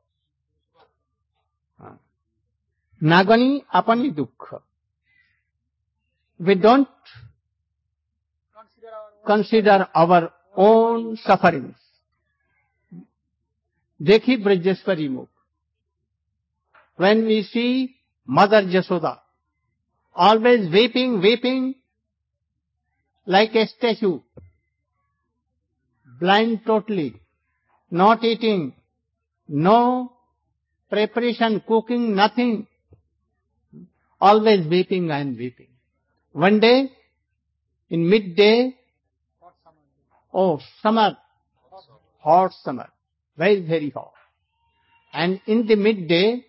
Nagani 3.01 3.63
apani 3.73 4.11
dukha. 4.13 4.61
We 6.39 6.55
don't 6.55 6.87
consider 9.25 9.87
our 9.93 10.31
own 10.55 11.17
sufferings. 11.17 11.75
देखी 14.01 14.35
ब्रजेश्वरी 14.43 15.07
मुख 15.09 15.36
when 16.97 17.25
we 17.25 17.43
see 17.43 17.95
Mother 18.25 18.63
Jasoda 18.63 19.19
always 20.13 20.71
weeping, 20.71 21.21
weeping 21.21 21.75
like 23.25 23.53
a 23.55 23.67
statue, 23.67 24.19
blind 26.19 26.61
totally, 26.65 27.21
not 27.91 28.23
eating, 28.23 28.73
no 29.47 30.11
preparation, 30.89 31.61
cooking, 31.67 32.15
nothing, 32.15 32.67
always 34.19 34.67
weeping 34.67 35.11
and 35.11 35.37
weeping. 35.37 35.67
One 36.31 36.59
day, 36.59 36.91
in 37.89 38.09
midday, 38.09 38.75
oh, 40.33 40.59
summer, 40.81 41.17
hot 42.19 42.51
summer, 42.63 42.89
very, 43.37 43.61
very 43.61 43.91
hot. 43.91 44.13
And 45.13 45.39
in 45.45 45.67
the 45.67 45.75
midday, 45.75 46.46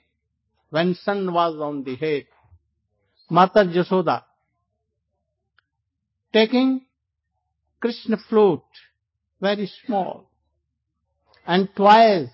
when 0.70 0.94
sun 0.94 1.32
was 1.32 1.60
on 1.60 1.84
the 1.84 1.96
head, 1.96 2.26
Mata 3.30 3.64
Jasoda, 3.64 4.22
taking 6.32 6.82
Krishna 7.80 8.16
flute, 8.28 8.62
very 9.40 9.70
small, 9.86 10.30
and 11.46 11.74
Cloth. 11.74 12.30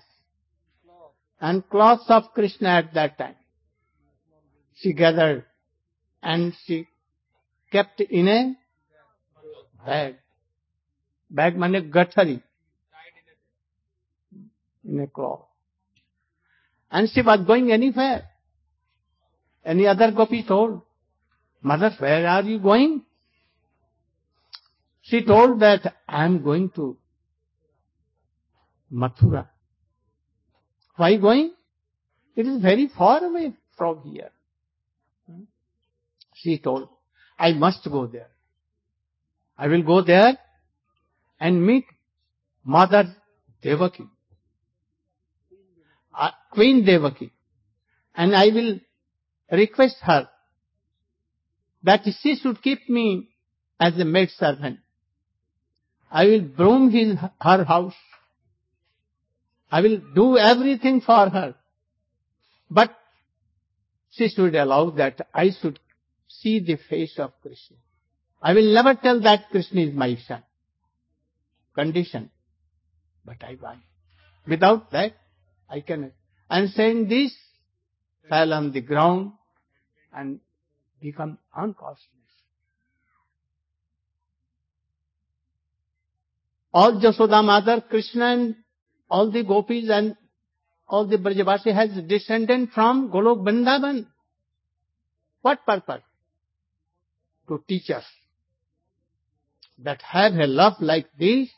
and 1.39 1.69
cloths 1.69 2.05
of 2.09 2.33
Krishna 2.33 2.69
at 2.69 2.93
that 2.93 3.17
time. 3.17 3.35
She 4.75 4.93
gathered 4.93 5.45
and 6.23 6.53
she 6.65 6.87
kept 7.71 8.01
in 8.01 8.27
a 8.27 8.55
bag. 9.85 10.15
Bag 11.29 11.57
mane 11.57 11.91
gathari 11.91 12.41
in 14.83 14.99
a 14.99 15.07
cloth. 15.07 15.45
And 16.95 17.09
she 17.09 17.21
was 17.21 17.41
going 17.45 17.73
anywhere. 17.73 18.23
Any 19.65 19.85
other 19.85 20.11
gopi 20.11 20.43
told, 20.47 20.81
Mother, 21.61 21.91
where 21.99 22.25
are 22.25 22.43
you 22.43 22.57
going? 22.57 23.01
She 25.01 25.21
told 25.25 25.59
that 25.59 25.93
I 26.07 26.23
am 26.23 26.41
going 26.41 26.69
to 26.77 26.95
Mathura. 28.93 29.49
Why 30.95 31.17
going? 31.17 31.51
It 32.33 32.47
is 32.47 32.61
very 32.61 32.87
far 32.97 33.25
away 33.25 33.55
from 33.77 34.01
here. 34.03 34.31
Hmm? 35.29 35.41
She 36.35 36.59
told, 36.59 36.87
I 37.37 37.51
must 37.51 37.83
go 37.91 38.07
there. 38.07 38.29
I 39.57 39.67
will 39.67 39.83
go 39.83 40.01
there 40.01 40.37
and 41.41 41.67
meet 41.67 41.87
Mother 42.63 43.13
Devaki, 43.61 44.05
Uh, 46.17 46.31
Queen 46.51 46.85
Devaki, 46.85 47.31
and 48.15 48.35
I 48.35 48.47
will 48.47 48.79
request 49.51 49.97
her 50.01 50.29
that 51.83 52.01
she 52.21 52.35
should 52.35 52.61
keep 52.61 52.89
me 52.89 53.29
as 53.79 53.97
a 53.99 54.05
maid 54.05 54.29
servant. 54.29 54.79
I 56.09 56.25
will 56.25 56.41
broom 56.41 56.89
his, 56.89 57.17
her 57.41 57.63
house. 57.65 57.93
I 59.69 59.81
will 59.81 59.99
do 60.13 60.37
everything 60.37 61.01
for 61.01 61.29
her. 61.29 61.55
But 62.69 62.95
she 64.11 64.29
should 64.29 64.55
allow 64.55 64.91
that 64.91 65.27
I 65.33 65.49
should 65.61 65.79
see 66.27 66.59
the 66.59 66.77
face 66.89 67.19
of 67.19 67.33
Krishna. 67.41 67.77
I 68.41 68.53
will 68.53 68.73
never 68.73 68.93
tell 68.95 69.19
that 69.21 69.49
Krishna 69.49 69.81
is 69.81 69.93
my 69.93 70.15
son. 70.27 70.43
Condition. 71.73 72.29
But 73.25 73.37
I 73.43 73.57
want. 73.61 73.79
Without 74.47 74.91
that, 74.91 75.13
I 75.69 75.81
cannot. 75.81 76.11
And 76.49 76.69
saying 76.69 77.07
this, 77.07 77.33
fell 78.29 78.53
on 78.53 78.71
the 78.71 78.81
ground 78.81 79.33
and 80.13 80.39
become 81.01 81.37
unconscious. 81.55 82.03
All 86.73 86.99
Jasoda 86.99 87.43
mother, 87.43 87.81
Krishna 87.89 88.25
and 88.25 88.55
all 89.09 89.31
the 89.31 89.43
gopis 89.43 89.89
and 89.89 90.17
all 90.87 91.07
the 91.07 91.17
Brajavasi 91.17 91.73
has 91.73 91.89
descended 92.03 92.69
from 92.71 93.09
Golok 93.09 93.43
Vrindavan. 93.45 94.07
What 95.41 95.65
purpose? 95.65 96.01
To 97.47 97.63
teach 97.67 97.89
us 97.91 98.03
that 99.79 100.01
have 100.01 100.33
a 100.33 100.47
love 100.47 100.73
like 100.79 101.07
this 101.17 101.49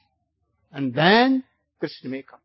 and 0.71 0.93
then 0.93 1.43
Krishna 1.79 2.09
may 2.09 2.21
come. 2.23 2.39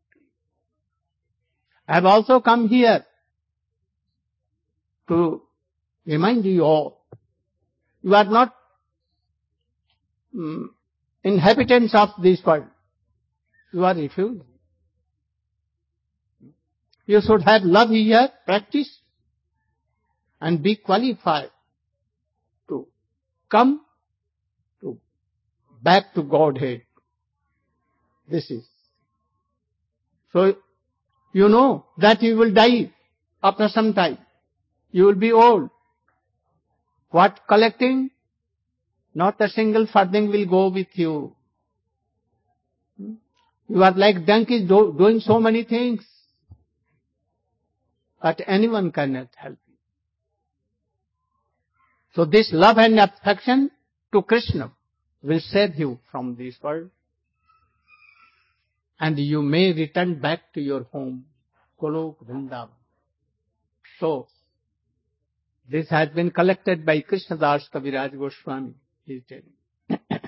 I 1.87 1.95
have 1.95 2.05
also 2.05 2.39
come 2.39 2.67
here 2.69 3.05
to 5.07 5.41
remind 6.05 6.45
you 6.45 6.61
all, 6.61 7.01
you 8.01 8.15
are 8.15 8.23
not 8.23 8.53
mm, 10.33 10.65
inhabitants 11.23 11.93
of 11.93 12.09
this 12.21 12.41
world. 12.45 12.65
You 13.73 13.83
are 13.85 13.95
refugees. 13.95 14.43
You 17.05 17.19
should 17.21 17.41
have 17.43 17.63
love 17.63 17.89
here, 17.89 18.29
practice, 18.45 18.99
and 20.39 20.63
be 20.63 20.77
qualified 20.77 21.51
to 22.69 22.87
come 23.49 23.81
to 24.81 24.97
back 25.81 26.13
to 26.13 26.23
Godhead. 26.23 26.83
This 28.29 28.49
is. 28.51 28.65
So, 30.31 30.55
you 31.33 31.49
know 31.49 31.85
that 31.97 32.21
you 32.21 32.37
will 32.37 32.53
die 32.53 32.91
after 33.43 33.67
some 33.67 33.93
time. 33.93 34.19
You 34.91 35.05
will 35.05 35.15
be 35.15 35.31
old. 35.31 35.69
What 37.09 37.41
collecting? 37.47 38.11
Not 39.15 39.41
a 39.41 39.49
single 39.49 39.87
farthing 39.91 40.29
will 40.29 40.45
go 40.47 40.69
with 40.69 40.87
you. 40.93 41.35
You 42.97 43.83
are 43.83 43.91
like 43.91 44.25
donkeys 44.25 44.67
do, 44.67 44.93
doing 44.97 45.19
so 45.19 45.39
many 45.39 45.63
things. 45.63 46.05
But 48.21 48.41
anyone 48.47 48.91
cannot 48.91 49.29
help 49.35 49.57
you. 49.67 49.73
So 52.15 52.25
this 52.25 52.49
love 52.53 52.77
and 52.77 52.99
affection 52.99 53.71
to 54.13 54.21
Krishna 54.21 54.71
will 55.23 55.39
save 55.39 55.75
you 55.75 55.99
from 56.11 56.35
this 56.35 56.55
world. 56.61 56.89
And 58.99 59.17
you 59.17 59.41
may 59.41 59.73
return 59.73 60.19
back 60.19 60.53
to 60.53 60.61
your 60.61 60.83
home, 60.83 61.25
Golok 61.81 62.23
Vrindavan. 62.25 62.69
So, 63.99 64.27
this 65.69 65.89
has 65.89 66.09
been 66.09 66.31
collected 66.31 66.85
by 66.85 67.01
Krishnadas 67.01 67.63
Kaviraj 67.73 68.17
Goswami. 68.17 68.73
He 69.05 69.13
is 69.15 69.23
telling. 69.27 70.01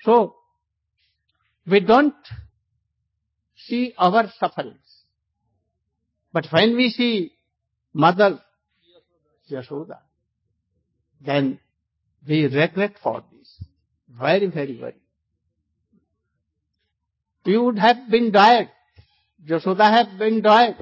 so, 0.00 0.36
we 1.66 1.80
don't 1.80 2.14
see 3.56 3.94
our 3.98 4.30
sufferings. 4.38 4.76
But 6.32 6.46
when 6.50 6.76
we 6.76 6.90
see 6.90 7.32
Mother 7.92 8.40
Yashoda, 9.50 9.98
then 11.20 11.58
we 12.26 12.44
regret 12.44 12.96
for 13.02 13.24
this. 13.32 13.64
Very, 14.08 14.46
very, 14.46 14.78
very 14.78 15.05
You 17.45 17.63
would 17.63 17.79
have 17.79 18.09
been 18.09 18.31
died. 18.31 18.69
Yashoda 19.47 19.89
have 19.91 20.17
been 20.19 20.41
died. 20.41 20.75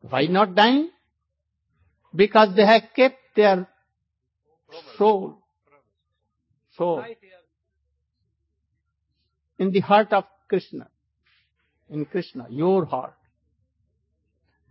Why 0.00 0.26
not 0.26 0.54
dying? 0.54 0.90
Because 2.14 2.54
they 2.54 2.64
have 2.64 2.82
kept 2.94 3.18
their 3.34 3.68
soul, 4.96 5.38
soul 6.76 6.96
Life 6.98 7.16
here. 7.20 7.30
in 9.58 9.72
the 9.72 9.80
heart 9.80 10.12
of 10.12 10.24
Krishna. 10.48 10.88
In 11.90 12.04
Krishna, 12.04 12.46
your 12.50 12.84
heart. 12.84 13.14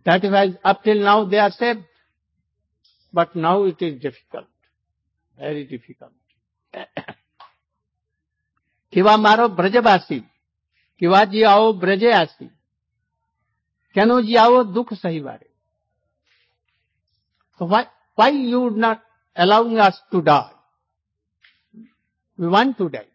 That 0.04 0.24
is 0.24 0.30
why 0.30 0.54
up 0.64 0.82
till 0.84 1.00
now 1.00 1.24
they 1.24 1.38
are 1.38 1.50
saved. 1.50 1.80
But 3.12 3.36
now 3.36 3.64
it 3.64 3.80
is 3.80 4.00
difficult. 4.00 4.46
Very 5.38 5.64
difficult. 5.64 6.12
કેવા 8.92 9.16
મારો 9.16 9.48
બ્રજવાસી 9.48 10.18
કેવા 11.00 11.24
જી 11.32 11.44
આવો 11.52 11.72
બ્રજે 11.82 12.10
આસી 12.20 12.50
કેનો 13.94 14.16
જી 14.28 14.38
આવો 14.44 14.62
દુઃખ 14.76 14.94
સહીવારે 15.02 15.46
So 17.58 17.64
why, 17.64 17.86
why 18.14 18.30
you 18.30 18.60
would 18.60 18.76
not 18.76 19.02
allowing 19.34 19.78
us 19.78 19.98
to 20.12 20.20
die? 20.20 20.50
We 22.38 22.48
want 22.48 22.76
to 22.78 22.88
die. 22.90 23.08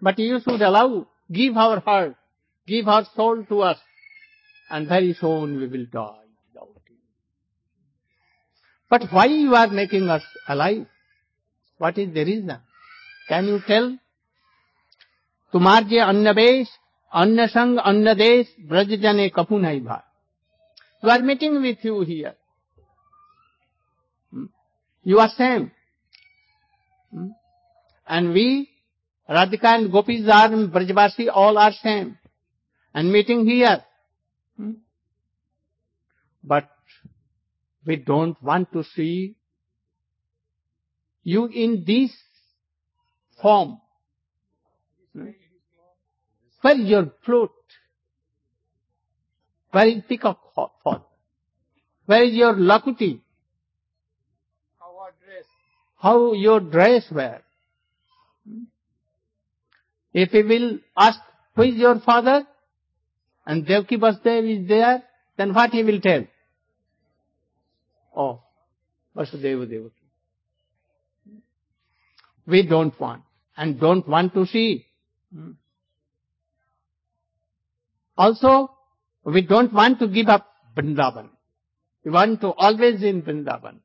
But 0.00 0.18
you 0.18 0.40
should 0.40 0.62
allow, 0.62 1.06
give 1.30 1.56
our 1.56 1.80
heart, 1.80 2.16
give 2.66 2.88
our 2.88 3.04
soul 3.14 3.44
to 3.50 3.62
us, 3.62 3.78
and 4.70 4.88
very 4.88 5.12
soon 5.12 5.58
we 5.58 5.66
will 5.66 5.86
die 5.92 6.24
without 6.46 6.80
you. 6.88 6.96
But 8.88 9.02
why 9.10 9.26
you 9.26 9.54
are 9.54 9.68
making 9.68 10.08
us 10.08 10.22
alive? 10.48 10.86
What 11.76 11.98
is 11.98 12.14
the 12.14 12.24
reason? 12.24 12.56
Can 13.28 13.46
you 13.46 13.60
tell? 13.66 13.98
તુમારજે 15.53 15.99
અન્નવેશ 16.11 16.71
અન્નસંગ 17.11 17.75
અન્નદેશ 17.91 18.51
બ્રજજને 18.69 19.27
કપુ 19.37 19.59
નહીં 19.65 19.83
ભાર 19.87 20.03
we 21.03 21.09
are 21.09 21.21
meeting 21.21 21.61
with 21.61 21.83
you 21.83 22.01
here. 22.01 22.35
Hmm? 24.33 24.45
You 25.03 25.19
are 25.19 25.29
same. 25.37 25.71
Hmm? 27.11 27.31
And 28.07 28.33
we, 28.33 28.69
Radhika 29.29 29.65
and 29.65 29.91
Gopi, 29.91 30.25
are 30.29 30.49
Brajvasi, 30.49 31.27
all 31.31 31.57
are 31.57 31.73
same. 31.73 32.17
And 32.95 33.11
meeting 33.11 33.45
here. 33.45 33.83
Hmm? 34.57 34.71
But 36.43 36.69
we 37.85 37.97
don't 37.97 38.41
want 38.41 38.71
to 38.71 38.83
see 38.95 39.35
you 41.25 41.47
in 41.47 41.83
this 41.85 42.11
form. 43.41 43.79
Hmm? 46.63 46.67
Where 46.67 46.81
is 46.81 46.89
your 46.89 47.11
flute? 47.25 47.51
Where 49.71 49.87
is 49.87 50.03
peacock 50.07 50.39
fall? 50.55 51.09
Where 52.05 52.23
is 52.23 52.33
your 52.33 52.53
lakuti? 52.53 53.19
Dress. 55.25 55.45
how 55.97 56.33
your 56.33 56.59
dress 56.59 57.03
wear. 57.11 57.41
If 60.13 60.29
he 60.29 60.43
will 60.43 60.79
ask, 60.97 61.19
who 61.55 61.63
is 61.63 61.75
your 61.75 61.99
father? 61.99 62.45
And 63.45 63.65
Devki 63.65 63.97
Vasudev 63.97 64.61
is 64.61 64.67
there, 64.67 65.03
then 65.37 65.53
what 65.53 65.71
he 65.71 65.83
will 65.83 65.99
tell? 65.99 66.25
Oh, 68.15 68.41
Vasudeva 69.15 69.67
Devaki. 69.69 69.91
We 72.45 72.67
don't 72.67 72.97
want, 72.99 73.23
and 73.57 73.79
don't 73.79 74.07
want 74.07 74.33
to 74.35 74.45
see. 74.45 74.85
Also, 78.17 78.71
we 79.23 79.41
don't 79.41 79.73
want 79.73 79.99
to 79.99 80.07
give 80.07 80.27
up 80.27 80.47
Vrindavan. 80.75 81.29
We 82.03 82.11
want 82.11 82.41
to 82.41 82.49
always 82.51 83.01
in 83.01 83.21
Vrindavan. 83.21 83.79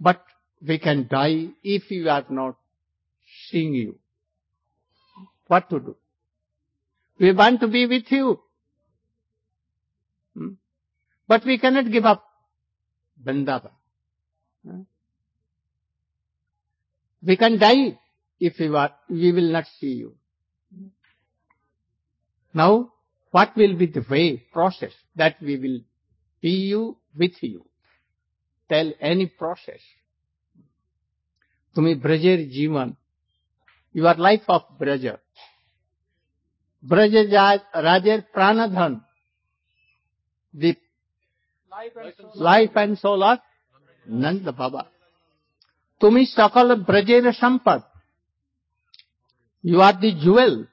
But 0.00 0.22
we 0.66 0.78
can 0.78 1.08
die 1.08 1.48
if 1.62 1.84
we 1.90 2.08
are 2.08 2.24
not 2.28 2.56
seeing 3.48 3.74
you. 3.74 3.98
What 5.46 5.70
to 5.70 5.78
do? 5.78 5.96
We 7.18 7.32
want 7.32 7.60
to 7.60 7.68
be 7.68 7.86
with 7.86 8.10
you. 8.10 8.40
Hmm? 10.36 10.48
But 11.28 11.44
we 11.44 11.58
cannot 11.58 11.90
give 11.90 12.04
up 12.04 12.24
Vrindavan. 13.24 13.70
Hmm? 14.66 14.80
We 17.22 17.36
can 17.36 17.58
die 17.58 17.98
if 18.40 18.58
we, 18.58 18.74
are, 18.74 18.92
we 19.08 19.32
will 19.32 19.50
not 19.52 19.64
see 19.80 19.94
you. 19.94 20.14
Now, 22.54 22.92
what 23.32 23.56
will 23.56 23.76
be 23.76 23.86
the 23.86 24.04
way, 24.08 24.44
process 24.52 24.92
that 25.16 25.36
we 25.42 25.56
will 25.56 25.80
be 26.40 26.50
you, 26.50 26.96
with 27.16 27.32
you? 27.42 27.64
Tell 28.68 28.92
any 29.00 29.26
process. 29.26 29.80
Tumi 31.76 32.00
Brajer 32.00 32.48
Jivan. 32.48 32.96
Your 33.92 34.14
life 34.14 34.42
of 34.48 34.62
Braja. 34.78 35.18
Braja 36.80 37.60
Rajer 37.74 38.24
Pranadhan. 38.34 39.02
The 40.52 40.76
life 42.36 42.70
and 42.76 42.98
soul 42.98 43.24
of 43.24 43.40
Nand 44.08 44.44
Baba. 44.56 44.86
Tumi 46.00 46.24
Sakal 46.36 46.86
Brajer 46.86 47.32
Sampad. 47.34 47.82
You 49.62 49.80
are 49.80 49.98
the 50.00 50.12
jewel 50.22 50.66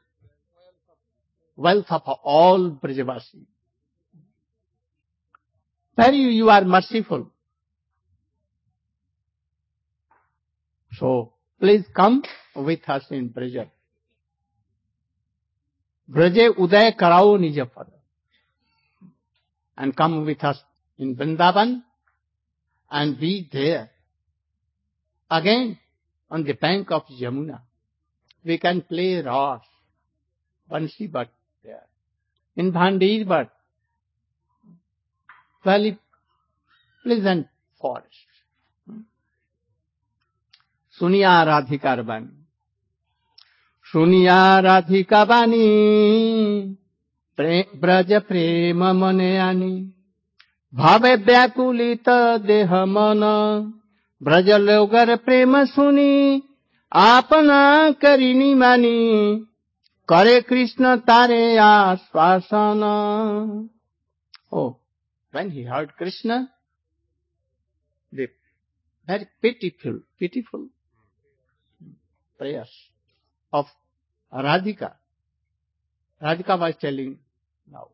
wealth 1.55 1.87
of 1.89 2.01
all 2.23 2.71
Brajavasi. 2.71 3.45
Very 5.95 6.17
you 6.17 6.49
are 6.49 6.63
merciful. 6.63 7.31
So, 10.93 11.33
please 11.59 11.85
come 11.95 12.23
with 12.55 12.87
us 12.87 13.05
in 13.11 13.29
Braja. 13.29 13.69
Braje 16.09 16.55
Uday 16.57 16.95
Karao 16.97 17.37
Nijapada. 17.39 17.93
And 19.77 19.95
come 19.95 20.25
with 20.25 20.43
us 20.43 20.61
in 20.97 21.15
Vrindavan 21.15 21.81
and 22.89 23.19
be 23.19 23.47
there. 23.51 23.89
Again, 25.29 25.79
on 26.31 26.43
the 26.43 26.53
bank 26.53 26.91
of 26.91 27.03
Yamuna. 27.07 27.61
We 28.43 28.57
can 28.57 28.81
play 28.81 29.21
Ras, 29.21 29.61
Bansi 30.69 31.11
Bhat 31.11 31.27
there. 31.27 31.40
in 32.59 32.71
Bhandijbad, 32.71 33.45
very 35.67 35.91
pleasant 37.05 37.43
forest. 37.81 38.29
सुनिया 40.91 41.43
राधिका 41.43 41.95
बानी 41.95 42.37
सुनिया 43.91 44.59
राधिका 44.59 45.25
बानी 45.25 45.67
ब्रज 47.75 48.13
प्रेम 48.13 48.83
मने 48.83 49.37
आनी। 49.37 49.93
भावे 50.73 51.15
व्याकुलित 51.15 52.09
देह 52.45 52.85
मन। 52.85 53.21
ब्रज 54.23 54.49
लोगर 54.49 55.15
प्रेम 55.15 55.65
सुनी। 55.65 56.43
आपना 56.93 57.91
करिनी 57.91 58.53
मानी। 58.53 58.99
Kare 60.07 60.43
Krishna 60.43 61.01
Tare 61.05 61.57
Asvasana. 61.57 63.69
Oh, 64.51 64.77
when 65.31 65.51
he 65.51 65.63
heard 65.63 65.95
Krishna, 65.95 66.49
the 68.11 68.27
very 69.07 69.27
pitiful, 69.41 70.01
pitiful 70.19 70.67
prayers 72.37 72.69
of 73.53 73.67
Radhika. 74.33 74.95
Radhika 76.21 76.59
was 76.59 76.75
telling 76.79 77.19
now. 77.71 77.89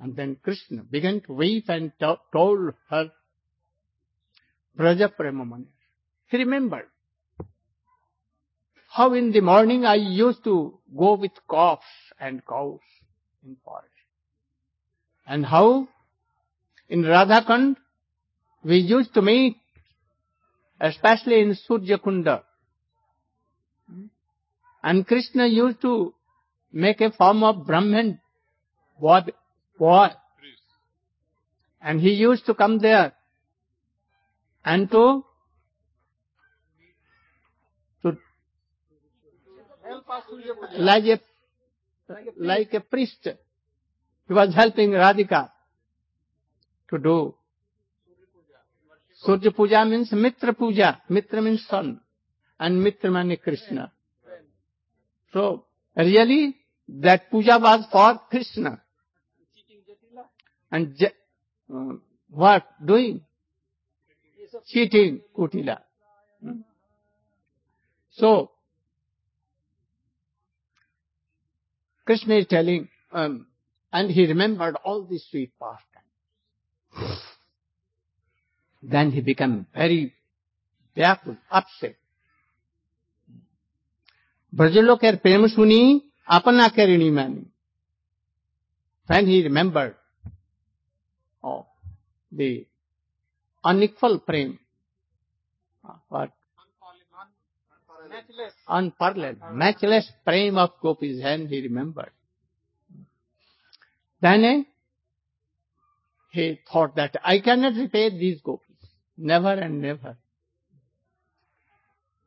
And 0.00 0.16
then 0.16 0.36
Krishna 0.42 0.82
began 0.82 1.20
to 1.22 1.32
weep 1.32 1.68
and 1.68 1.92
told 1.98 2.74
her 2.90 3.10
Praja 4.76 5.08
Premamani. 5.16 5.66
He 6.26 6.38
remembered 6.38 6.88
how 8.94 9.12
in 9.12 9.32
the 9.32 9.40
morning 9.40 9.84
I 9.84 9.96
used 9.96 10.44
to 10.44 10.78
go 10.96 11.14
with 11.14 11.32
calves 11.50 11.82
and 12.20 12.46
cows 12.46 12.78
in 13.44 13.56
forest. 13.64 13.88
And 15.26 15.44
how 15.44 15.88
in 16.88 17.02
Radhakund 17.02 17.74
we 18.62 18.76
used 18.76 19.12
to 19.14 19.22
meet, 19.22 19.56
especially 20.80 21.40
in 21.40 21.56
Surya 21.56 21.98
Kunda. 21.98 22.42
And 24.80 25.04
Krishna 25.04 25.48
used 25.48 25.80
to 25.82 26.14
make 26.72 27.00
a 27.00 27.10
form 27.10 27.42
of 27.42 27.66
Brahman 27.66 28.20
boy, 29.00 29.22
boy. 29.76 30.10
And 31.82 32.00
he 32.00 32.12
used 32.12 32.46
to 32.46 32.54
come 32.54 32.78
there 32.78 33.12
and 34.64 34.88
to 34.92 35.24
like 40.78 41.04
a, 41.04 41.20
like 42.36 42.74
a 42.74 42.80
priest. 42.80 43.28
He 44.26 44.34
was 44.34 44.54
helping 44.54 44.90
Radhika 44.90 45.50
to 46.90 46.98
do. 46.98 47.34
Surya 49.22 49.52
Puja 49.52 49.84
means 49.84 50.12
Mitra 50.12 50.52
Puja. 50.52 51.00
Mitra 51.08 51.40
means 51.40 51.66
son. 51.66 52.00
And 52.58 52.82
Mitra 52.82 53.10
means 53.10 53.40
Krishna. 53.42 53.90
So, 55.32 55.64
really, 55.96 56.56
that 56.88 57.30
puja 57.30 57.58
was 57.58 57.86
for 57.90 58.20
Krishna. 58.30 58.80
And 60.70 60.96
uh, 61.72 61.94
what? 62.30 62.64
Doing? 62.84 63.20
Cheating, 64.66 65.20
Kutila. 65.36 65.78
Hmm? 66.42 66.60
So, 68.12 68.50
Krishna 72.04 72.34
is 72.36 72.46
telling, 72.46 72.88
um, 73.12 73.46
and 73.92 74.10
he 74.10 74.26
remembered 74.26 74.76
all 74.84 75.04
these 75.04 75.24
sweet 75.30 75.52
pastimes. 75.58 77.20
Then 78.82 79.10
he 79.10 79.20
became 79.22 79.66
very 79.74 80.12
baffled, 80.94 81.38
upset. 81.50 81.96
Brajaloker 84.54 85.14
er 85.14 85.16
Premasuni 85.16 86.02
Apanakerini 86.28 87.10
Mani. 87.10 87.46
When 89.06 89.26
he 89.26 89.42
remembered 89.42 89.96
of 91.42 91.66
the 92.30 92.66
unequal 93.64 94.20
prem, 94.20 94.58
uh, 95.86 95.94
what 96.08 96.30
unparalleled, 98.68 99.38
matchless 99.52 100.10
frame 100.24 100.58
of 100.58 100.70
Gopis 100.80 101.20
and 101.22 101.48
he 101.48 101.62
remembered. 101.62 102.10
Then 104.20 104.44
eh, 104.44 104.62
he 106.32 106.58
thought 106.70 106.96
that 106.96 107.16
I 107.24 107.40
cannot 107.40 107.74
repay 107.74 108.10
these 108.10 108.40
Gopis, 108.40 108.76
never 109.16 109.52
and 109.52 109.80
never. 109.80 110.16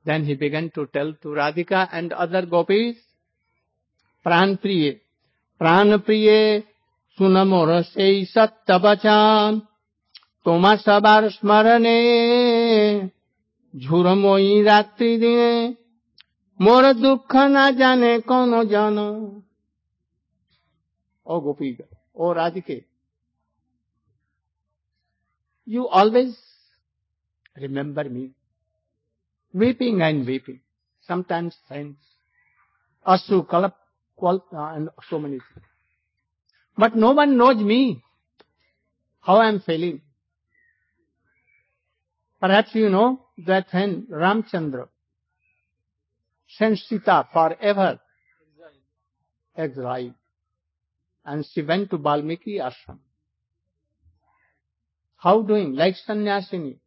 Then 0.05 0.23
he 0.23 0.35
began 0.35 0.69
to 0.75 0.88
tell 0.88 1.13
to 1.21 1.27
Radhika 1.29 1.89
and 1.91 2.13
other 2.13 2.45
Gopis, 2.45 2.95
Pran 4.25 4.61
Priye, 4.61 5.01
Pran 5.59 5.97
Priye, 6.05 6.63
Sunamora 7.19 7.83
Sei 7.83 8.25
Sattavachan, 8.25 9.67
তোমার 10.45 10.77
সবার 10.85 11.23
স্মরণে 11.38 11.99
ঝুরময়ী 13.73 14.53
রাত্রি 14.69 15.11
দিনে 15.17 15.53
मोर 16.60 16.91
दुख 16.93 17.36
ना 17.36 17.70
जाने 17.80 18.20
कौन 18.30 18.68
जानो। 18.70 19.08
ओ 21.26 21.39
गोपी 21.41 21.78
ओ 22.16 22.32
राधिके 22.34 22.82
you 25.68 25.84
always 25.99 26.36
remember 27.58 28.10
me 28.10 28.30
weeping 29.53 30.01
and 30.01 30.24
weeping 30.26 30.58
sometimes 31.10 31.53
science 31.53 31.95
अशु 33.05 33.41
कलप 33.53 33.78
क्वल 34.20 34.39
and 34.55 34.89
so 35.10 35.20
many 35.20 35.39
but 36.78 36.95
no 36.95 37.14
one 37.14 37.30
knows 37.38 37.64
me 37.64 37.82
how 39.26 39.39
I 39.41 39.49
am 39.49 39.58
feeling 39.68 39.99
perhaps 42.51 42.76
you 42.76 42.89
know 42.89 43.08
that 43.47 43.74
when 43.74 44.05
Ramachandra 44.22 44.86
sent 46.47 46.77
Sita 46.79 47.27
forever 47.31 47.99
exiled, 49.55 50.13
and 51.25 51.45
she 51.45 51.61
went 51.61 51.89
to 51.89 51.97
Balmiki 51.97 52.59
ashram. 52.59 52.99
How 55.17 55.41
doing? 55.41 55.73
Like 55.73 55.95
sannyasini, 56.07 56.77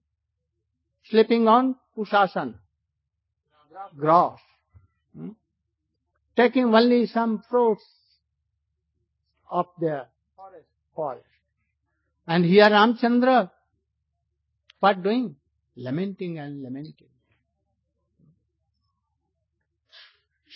sleeping 1.11 1.49
on 1.49 1.77
Kushasan, 1.97 2.55
grass. 3.97 4.39
Hmm? 5.17 5.31
taking 6.37 6.75
only 6.75 7.07
some 7.07 7.43
fruits 7.51 7.85
of 9.51 9.67
the 9.79 10.07
Forest. 10.37 10.67
forest. 10.95 11.27
And 12.27 12.45
here 12.45 12.71
Ramchandra, 12.71 13.51
what 14.79 15.03
doing? 15.03 15.37
Lamenting 15.77 16.39
and 16.39 16.63
lamenting. 16.63 17.09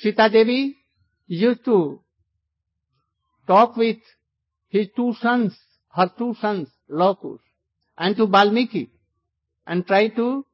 Sita 0.05 0.28
Devi 0.28 0.76
used 1.26 1.64
to 1.64 1.98
talk 3.46 3.74
with 3.74 3.96
his 4.68 4.88
two 4.94 5.14
sons, 5.18 5.59
her 5.94 6.11
two 6.18 6.34
sons, 6.42 6.68
Lokus, 6.90 7.38
and 7.96 8.14
to 8.16 8.26
Balmiki, 8.26 8.90
and 9.66 9.86
try 9.86 10.09
to 10.09 10.44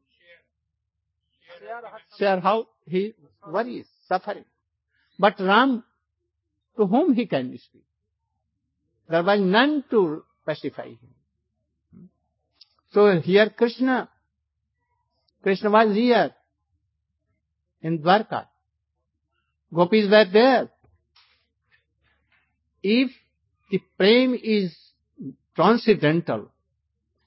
Share 2.17 2.41
how 2.41 2.67
he 2.87 3.15
worries, 3.47 3.87
suffering. 4.07 4.45
But 5.19 5.41
Ram, 5.41 5.83
to 6.77 6.87
whom 6.87 7.15
he 7.15 7.27
can 7.27 7.57
speak? 7.59 7.85
There 9.09 9.23
was 9.23 9.41
none 9.41 9.85
to 9.91 10.25
pacify 10.47 10.91
him. 10.91 12.09
So 12.93 13.21
here 13.21 13.51
Krishna, 13.51 14.09
Krishna 15.43 15.71
was 15.71 15.95
here 15.95 16.35
in 17.83 17.99
Dwarka. 17.99 18.47
Gopis 19.73 20.11
were 20.11 20.27
there. 20.33 20.69
If 22.83 23.11
the 23.71 23.81
prem 23.97 24.35
is 24.35 24.77
transcendental, 25.55 26.51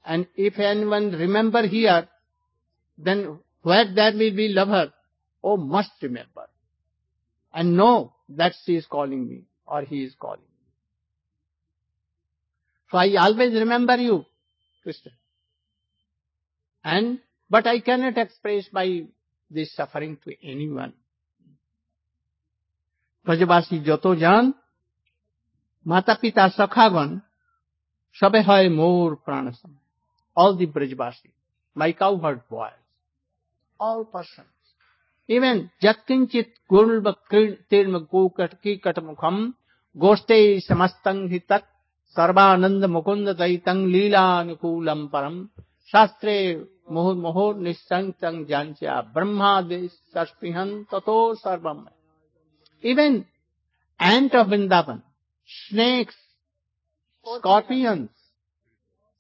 and 0.06 0.28
if 0.36 0.60
anyone 0.60 1.12
remember 1.12 1.66
here, 1.66 2.08
then 2.98 3.40
where 3.62 3.94
there 3.94 4.12
will 4.12 4.36
be 4.36 4.50
lover, 4.50 4.92
oh 5.44 5.58
must 5.58 5.92
remember 6.02 6.48
and 7.54 7.78
know 7.78 8.14
that 8.30 8.54
she 8.66 8.76
is 8.76 8.86
calling 8.86 9.28
me 9.28 9.44
or 9.68 9.84
he 9.84 10.04
is 10.04 10.16
calling 10.20 10.42
me. 10.42 10.48
So 12.92 12.98
I 12.98 13.16
always 13.24 13.54
remember 13.54 13.96
you, 13.98 14.26
Krishna. 14.82 15.12
And, 16.84 17.20
but 17.50 17.68
I 17.68 17.80
cannot 17.80 18.18
express 18.18 18.68
my 18.72 19.06
this 19.50 19.74
suffering 19.76 20.18
to 20.26 20.34
anyone. 20.44 20.94
ব্রজবাসী 23.27 23.77
যত 23.89 24.05
যান 24.15 24.45
মাতা 25.87 26.15
পিতা 26.21 26.45
সখাগণ 26.59 27.11
সবে 28.17 28.41
হয় 28.49 28.69
মোর 28.79 29.09
প্রাণসম 29.25 29.73
all 30.37 30.53
the 30.61 30.67
Brajabasi 30.75 31.31
my 31.77 31.91
cowherd 31.93 32.41
boys 32.51 32.83
all 33.81 34.01
persons 34.07 34.59
even 35.29 35.57
Jatkinchit 35.83 36.51
Gurva 36.71 37.13
Tirma 37.71 38.01
Gokatki 38.07 38.73
Katamukam 38.81 39.37
गोष्ठे 39.97 40.39
समस्तं 40.61 41.27
हि 41.29 41.39
तत् 41.51 41.65
सर्वानंद 42.17 42.85
मुकुंद 42.87 43.29
दैतं 43.39 43.79
लीलानुकूलम 43.93 45.07
परम 45.07 45.37
शास्त्रे 45.93 46.37
मुहुर 46.93 47.15
मुहुर 47.17 47.55
निश्चंग 47.59 48.45
जांच्या 48.45 49.01
ब्रह्मादेश 49.15 49.91
सस्पृहन 50.15 50.71
ततो 50.93 51.19
सर्वम 51.35 51.81
even 52.84 53.26
ant 54.00 54.34
of 54.36 54.48
Vrindavan, 54.48 55.02
snakes, 55.70 56.16
scorpions, 57.38 58.10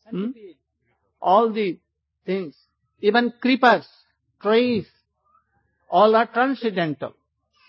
hmm? 0.09 0.31
all 1.21 1.51
the 1.51 1.79
things, 2.25 2.55
even 2.99 3.33
creepers, 3.41 3.87
trees, 4.41 4.85
all 5.89 6.15
are 6.15 6.27
transcendental. 6.27 7.13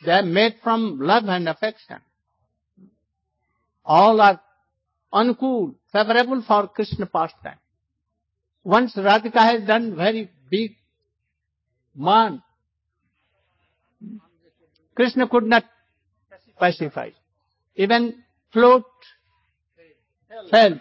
They 0.04 0.12
are 0.12 0.22
made 0.22 0.56
from 0.62 0.98
love 1.00 1.24
and 1.26 1.48
affection. 1.48 1.98
All 3.84 4.20
are 4.20 4.40
anukul, 5.12 5.74
favorable 5.92 6.42
for 6.46 6.68
Krishna 6.68 7.06
pastime. 7.06 7.58
Once 8.64 8.94
Radhika 8.96 9.38
has 9.38 9.66
done 9.66 9.94
very 9.94 10.30
big 10.50 10.74
man, 11.94 12.42
Krishna 14.94 15.28
could 15.28 15.44
not 15.44 15.64
pacify. 16.64 17.10
Even 17.76 18.22
float, 18.52 18.84
fell, 20.50 20.80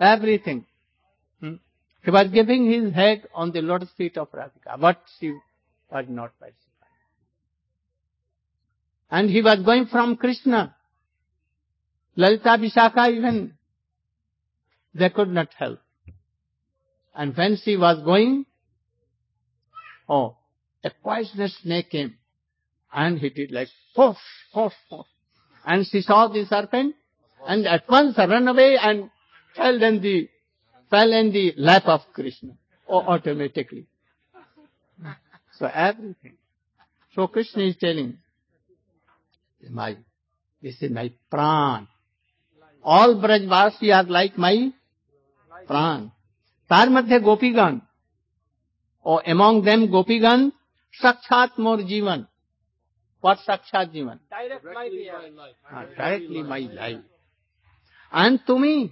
everything. 0.00 0.66
Hmm? 1.40 1.54
He 2.04 2.10
was 2.10 2.28
giving 2.28 2.70
his 2.70 2.92
head 2.92 3.26
on 3.34 3.52
the 3.52 3.62
lotus 3.62 3.90
feet 3.96 4.18
of 4.18 4.30
Radhika, 4.32 4.78
but 4.80 5.00
she 5.18 5.32
was 5.90 6.04
not 6.08 6.32
pacified. 6.38 6.54
And 9.10 9.30
he 9.30 9.42
was 9.42 9.60
going 9.64 9.86
from 9.86 10.16
Krishna. 10.16 10.74
Lalita 12.16 12.58
Vishakha 12.60 13.10
even, 13.10 13.54
they 14.94 15.10
could 15.10 15.28
not 15.28 15.48
help. 15.56 15.80
And 17.14 17.36
when 17.36 17.56
she 17.64 17.76
was 17.76 18.02
going, 18.04 18.44
oh, 20.08 20.36
a 20.82 20.90
poisonous 21.02 21.56
snake 21.62 21.90
came 21.90 22.16
and 22.94 23.18
hit 23.18 23.36
it 23.38 23.50
like 23.50 23.68
poof, 23.94 24.16
poof, 24.52 24.72
poof. 24.88 25.06
And 25.66 25.86
she 25.86 26.00
saw 26.02 26.28
the 26.28 26.44
serpent 26.46 26.94
and 27.46 27.66
at 27.66 27.88
once 27.88 28.16
ran 28.16 28.46
away 28.48 28.78
and 28.80 29.10
fell 29.56 29.82
in 29.82 30.00
the, 30.00 30.28
fell 30.90 31.12
in 31.12 31.32
the 31.32 31.54
lap 31.56 31.84
of 31.86 32.00
Krishna 32.12 32.52
automatically. 32.88 33.86
So 35.58 35.66
everything. 35.66 36.36
So 37.14 37.26
Krishna 37.28 37.64
is 37.64 37.76
telling, 37.76 38.18
my, 39.70 39.96
this 40.62 40.80
is 40.80 40.90
my 40.90 41.12
pran. 41.32 41.86
All 42.82 43.14
Brajvasi 43.16 43.94
are 43.94 44.04
like 44.04 44.36
my 44.36 44.72
pran. 45.68 46.12
Tarmadhya 46.70 47.20
Gopigan, 47.20 47.82
or 49.02 49.22
among 49.26 49.64
them 49.64 49.88
Gopigan, 49.88 50.52
Sakshat 51.02 51.58
Mor 51.58 51.78
Jivan. 51.78 52.26
पर 53.24 53.34
साक्षात 53.36 53.88
जीवन 53.90 54.18
directly 55.98 56.42
my 56.42 56.68
life 56.72 57.02
and 58.12 58.38
तुम्हें 58.46 58.88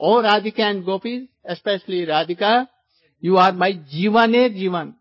ओ 0.00 0.20
Radhika 0.20 0.68
and 0.68 0.82
gopi 0.84 1.16
specially 1.50 2.04
Radhika 2.04 2.54
you 3.22 3.36
are 3.36 3.52
my 3.52 3.72
jivan 3.92 4.34
A 4.34 4.48
jivan 4.48 4.94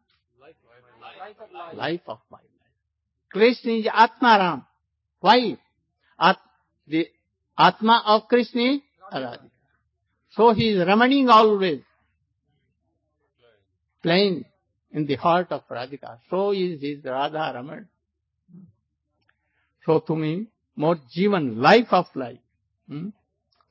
life 1.76 2.09
of 2.09 2.20
my 2.32 2.43
life 2.43 3.32
Krishna 3.32 3.70
is 3.70 3.88
atma 3.88 4.36
Ram 4.36 4.61
why 5.24 5.55
atma 7.57 7.97
of 7.97 8.24
Krishna 8.30 8.80
Radhika 9.14 9.49
so 10.38 10.51
he 10.51 10.70
is 10.70 10.82
रमणिंग 10.82 11.30
always 11.30 11.84
playing 14.03 14.43
in 14.93 15.05
दार्ट 15.05 15.53
of 15.53 15.74
Radhika 15.74 16.16
so 16.30 16.51
is 16.53 16.86
is 16.86 17.07
Radha 17.07 17.49
Raman 17.49 17.86
So 19.86 19.92
to 20.01 20.14
me, 20.16 20.32
more 20.78 20.99
Jibon 21.14 21.44
life 21.61 21.90
of 21.92 22.07
life. 22.16 22.44
হুম? 22.88 23.07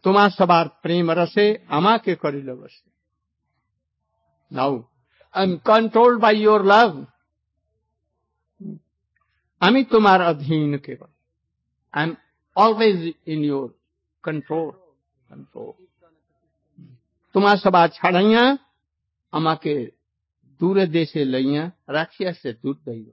তোমার 0.04 0.30
সবার 0.30 0.66
প্রেম 0.82 1.08
রসে 1.12 1.46
আমাকে 1.68 2.12
করিল 2.16 2.50
বসে 2.56 2.88
Now, 4.52 4.72
I'm 5.34 5.54
controlled 5.62 6.20
by 6.22 6.34
your 6.48 6.62
love. 6.64 6.96
আমি 9.62 9.82
তোমার 9.84 10.20
অধীন 10.22 10.72
কেবল 10.78 11.12
I'm 11.94 12.12
always 12.56 13.00
in 13.26 13.40
your 13.52 13.68
control. 14.24 14.70
Control. 15.30 15.74
তোমার 17.36 17.58
সবার 17.58 17.90
ছাড়াইয়া 17.90 18.44
আমাকে 19.34 19.74
দূরে 20.60 20.86
দেশে 20.88 21.22
লইয়া 21.26 21.64
রাখিয়া 21.88 22.32
সে 22.34 22.50
দূর 22.54 22.76
দইল 22.86 23.08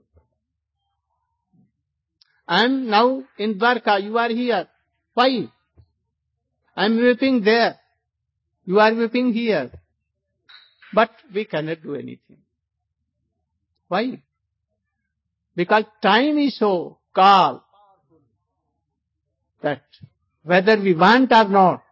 And 2.50 2.88
now 2.88 3.22
in 3.38 3.60
Dwarka, 3.60 4.02
you 4.02 4.18
are 4.18 4.28
here. 4.28 4.66
Why? 5.14 5.48
I 6.76 6.86
am 6.86 6.96
weeping 6.96 7.44
there. 7.44 7.76
You 8.64 8.80
are 8.80 8.92
weeping 8.92 9.32
here. 9.32 9.70
But 10.92 11.10
we 11.32 11.44
cannot 11.44 11.80
do 11.80 11.94
anything. 11.94 12.38
Why? 13.86 14.20
Because 15.54 15.84
time 16.02 16.38
is 16.38 16.58
so 16.58 16.98
calm 17.14 17.60
that 19.62 19.82
whether 20.42 20.76
we 20.76 20.94
want 20.94 21.30
or 21.30 21.44
not, 21.44 21.84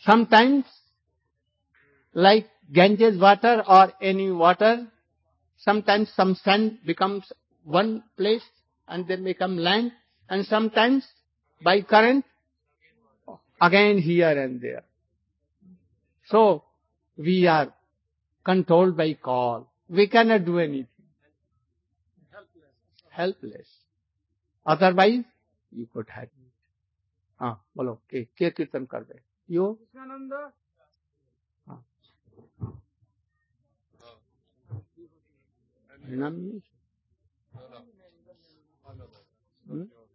sometimes 0.00 0.66
like 2.12 2.46
Ganges 2.70 3.18
water 3.18 3.64
or 3.66 3.90
any 4.02 4.30
water, 4.30 4.86
sometimes 5.56 6.10
some 6.14 6.34
sand 6.34 6.80
becomes 6.84 7.32
one 7.64 8.02
place 8.18 8.42
and 8.87 9.07
then 9.07 9.23
become 9.23 9.57
land 9.57 9.91
and 10.29 10.45
sometimes 10.45 11.05
by 11.63 11.81
current 11.81 12.25
again 13.61 13.97
here 13.99 14.29
and 14.43 14.61
there. 14.61 14.83
So 16.27 16.63
we 17.17 17.47
are 17.47 17.73
controlled 18.43 18.97
by 18.97 19.13
call. 19.13 19.67
We 19.89 20.07
cannot 20.07 20.45
do 20.45 20.59
anything. 20.59 20.87
Helpless. 23.09 23.67
Otherwise 24.65 25.23
you 25.71 25.87
could 25.93 26.07
have 26.09 26.23
it. 26.23 26.41
हाँ 27.41 27.53
बोलो 27.77 27.93
के 28.09 28.23
के 28.37 28.49
कीर्तन 28.53 28.85
कर 28.85 29.03
दे 29.03 29.19
यो 29.49 29.65
Krishnanand, 29.81 30.31
हाँ 31.67 31.83
Hmm? 39.68 40.05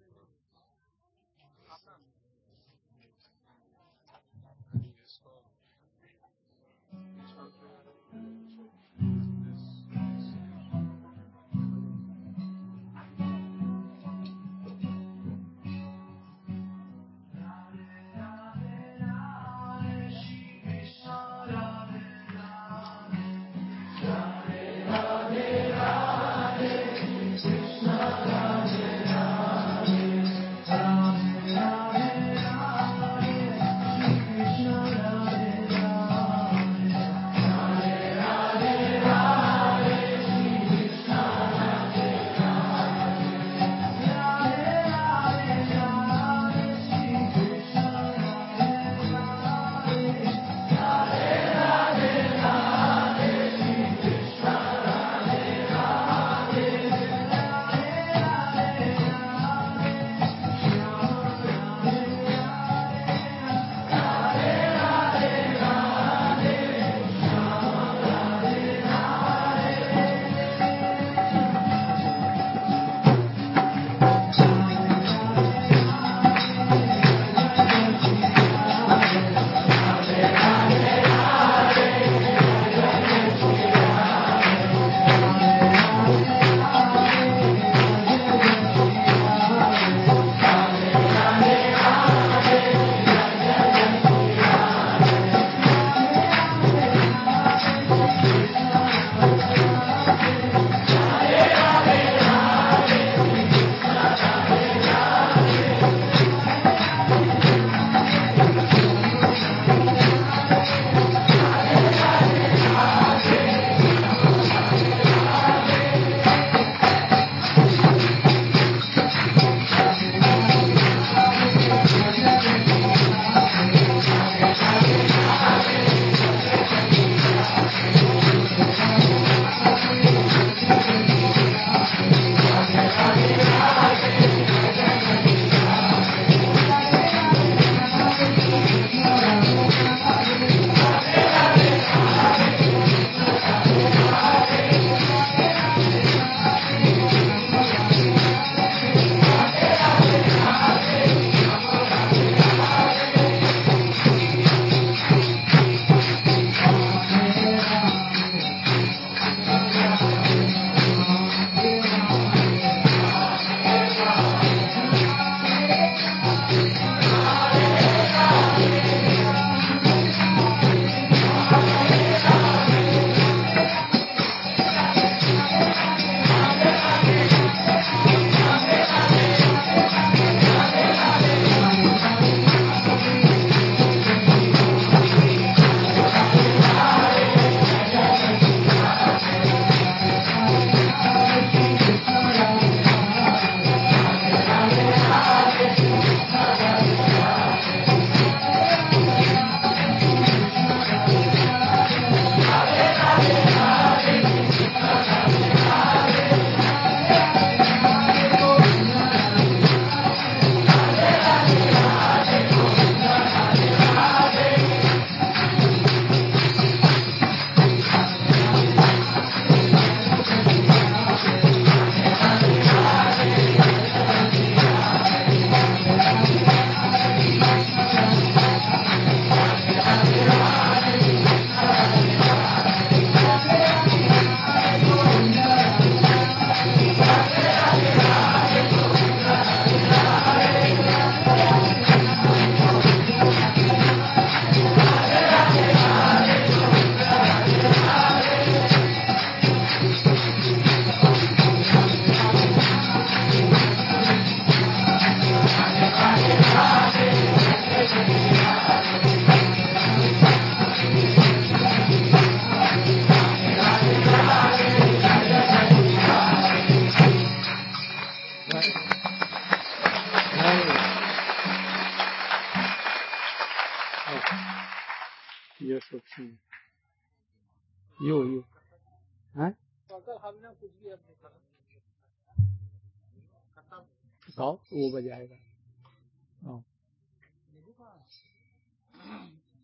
वो 284.74 284.89
बजाएगा। 284.91 285.38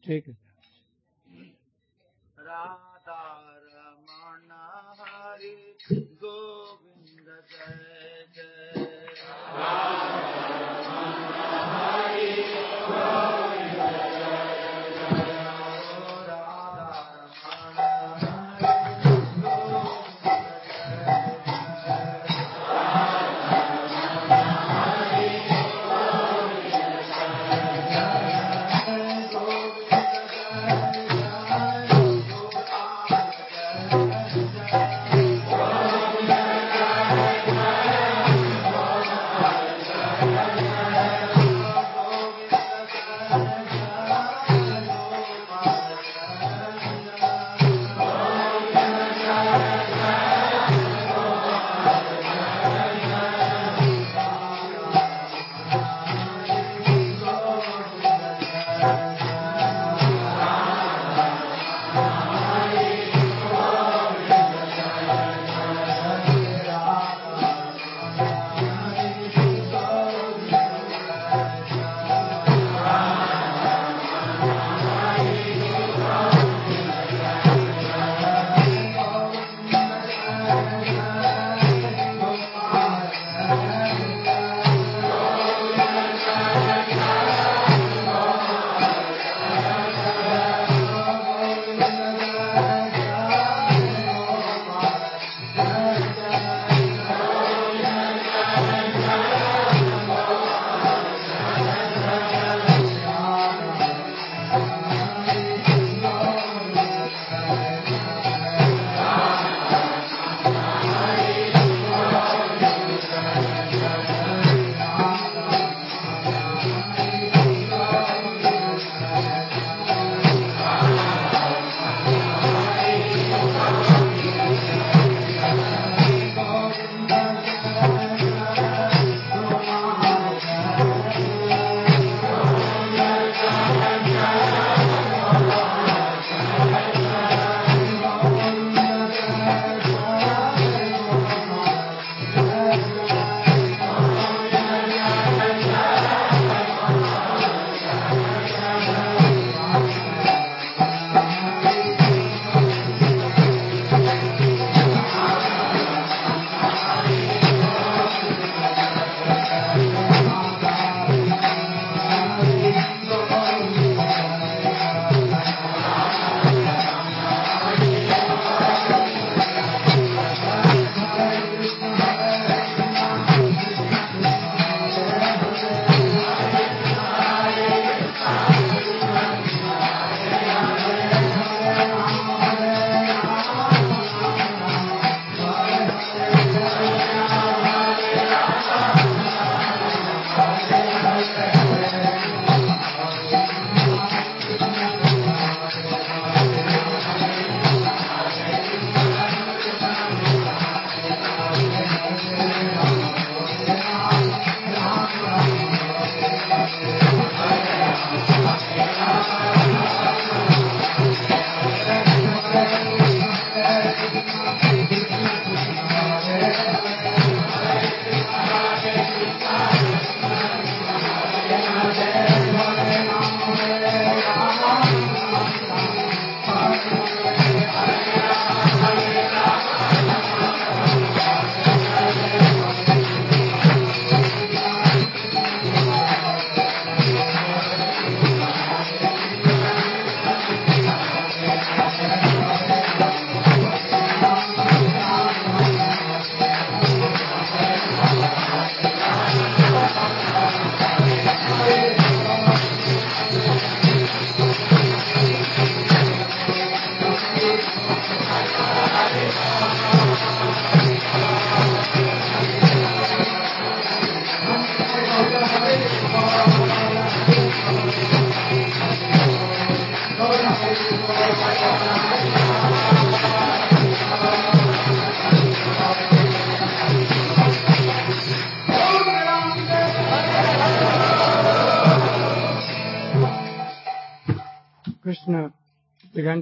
ठीक 0.04 0.28
है। 0.28 0.34
राधा 2.40 3.22
रमण 3.64 4.52
हरि 5.00 5.78
गोविंद 6.22 7.28
जय 7.52 8.26
जय। 8.36 9.87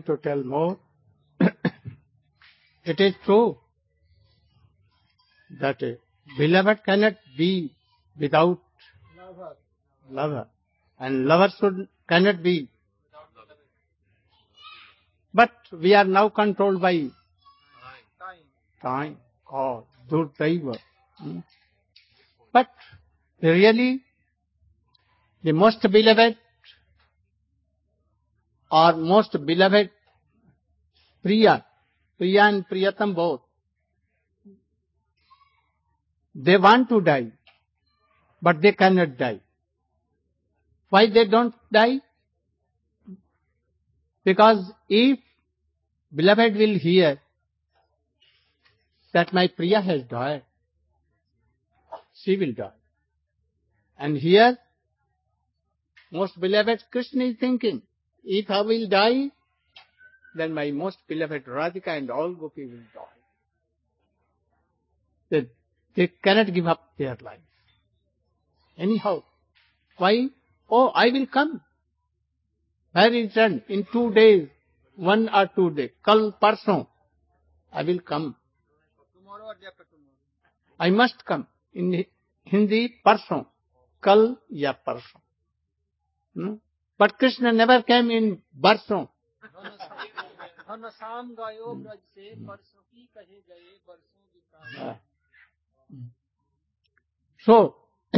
To 0.06 0.18
tell 0.18 0.44
more. 0.44 0.78
it 1.40 3.00
is 3.00 3.14
true 3.26 3.58
that 5.60 5.82
beloved 6.38 6.84
cannot 6.86 7.14
be 7.38 7.74
without 8.20 8.60
Lover. 9.18 9.56
lover, 10.10 10.48
and 11.00 11.26
lover 11.26 11.50
should 11.60 11.88
cannot 12.08 12.42
be. 12.44 12.70
But 15.34 15.52
we 15.72 15.94
are 15.94 16.06
now 16.06 16.30
controlled 16.30 16.82
by 16.82 16.94
Time. 16.94 17.12
time, 18.82 19.18
God, 19.46 19.84
Durdaiva. 20.10 20.78
Hmm? 21.18 21.40
But 22.54 22.70
really, 23.42 24.02
the 25.44 25.52
most 25.52 25.82
beloved 25.92 26.38
or 28.72 28.94
most 28.94 29.36
beloved 29.46 29.90
Priya, 31.26 31.66
Priya 32.20 32.44
and 32.44 32.68
Priyatam 32.70 33.16
both, 33.16 33.42
they 36.36 36.56
want 36.56 36.88
to 36.90 37.02
die, 37.02 37.32
but 38.40 38.62
they 38.62 38.74
cannot 38.74 39.18
die. 39.18 39.40
Why 40.90 41.08
they 41.10 41.26
don't 41.26 41.56
die? 41.74 42.02
Because 44.24 44.72
if 44.88 45.18
beloved 46.14 46.56
will 46.56 46.78
hear 46.78 47.20
that 49.12 49.34
my 49.34 49.48
Priya 49.48 49.82
has 49.82 50.04
died, 50.04 50.44
she 52.14 52.38
will 52.38 52.54
die. 52.54 52.78
And 53.98 54.16
here, 54.16 54.60
most 56.12 56.40
beloved 56.40 56.84
Krishna 56.92 57.24
is 57.24 57.38
thinking, 57.40 57.82
if 58.24 58.48
I 58.52 58.62
will 58.62 58.88
die, 58.88 59.32
then 60.36 60.54
my 60.54 60.70
most 60.72 60.98
beloved 61.08 61.46
Radhika 61.46 61.98
and 61.98 62.12
all 62.12 62.34
gopis 62.34 62.70
will 62.70 62.78
die. 62.94 63.02
They, 65.30 65.48
they 65.96 66.08
cannot 66.24 66.54
give 66.54 66.68
up 66.68 66.82
their 66.98 67.18
life. 67.22 67.40
Anyhow, 68.78 69.24
why? 69.98 70.28
Oh, 70.70 70.90
I 70.90 71.10
will 71.10 71.26
come. 71.28 71.62
I 72.94 73.08
will 73.10 73.30
in 73.70 73.88
two 73.92 74.14
days, 74.14 74.48
one 74.96 75.30
or 75.30 75.50
two 75.56 75.70
days. 75.72 75.92
Kal 76.04 76.34
parson, 76.34 76.86
I 77.72 77.84
will 77.84 78.00
come. 78.00 78.36
Tomorrow 79.18 79.46
or 79.46 79.54
day 79.56 79.68
after 79.68 79.86
tomorrow. 79.86 80.80
I 80.80 80.90
must 80.90 81.26
come. 81.26 81.48
In 81.74 82.06
Hindi, 82.46 82.94
parson. 83.04 83.46
Kal 84.02 84.38
ya 84.50 84.74
parson. 84.74 85.22
Hmm? 86.36 86.54
But 86.98 87.18
Krishna 87.18 87.52
never 87.52 87.82
came 87.84 88.12
in 88.12 88.42
barson. 88.54 89.08
धन 89.46 89.78
शाम 90.65 91.35
गयो 91.35 91.75
ब्रज 91.75 91.99
से 91.99 92.35
परसों 92.47 92.81
की 92.81 93.09
कहे 93.15 93.41
गए 93.49 93.79
बरसों 93.89 94.23
बिता 94.35 94.91
Uh, 94.91 94.97
So, 97.45 97.77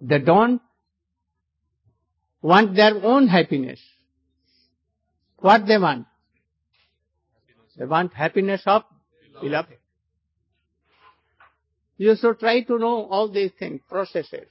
they 0.00 0.18
don't 0.18 0.60
want 2.42 2.74
their 2.74 3.02
own 3.02 3.26
happiness. 3.26 3.80
What 5.38 5.66
they 5.66 5.78
want? 5.78 6.06
They 7.78 7.86
want 7.86 8.12
happiness 8.12 8.62
of 8.66 8.82
beloved. 9.40 9.78
You 11.96 12.16
should 12.16 12.38
try 12.38 12.60
to 12.62 12.78
know 12.78 13.06
all 13.06 13.28
these 13.28 13.52
things, 13.58 13.80
processes. 13.88 14.48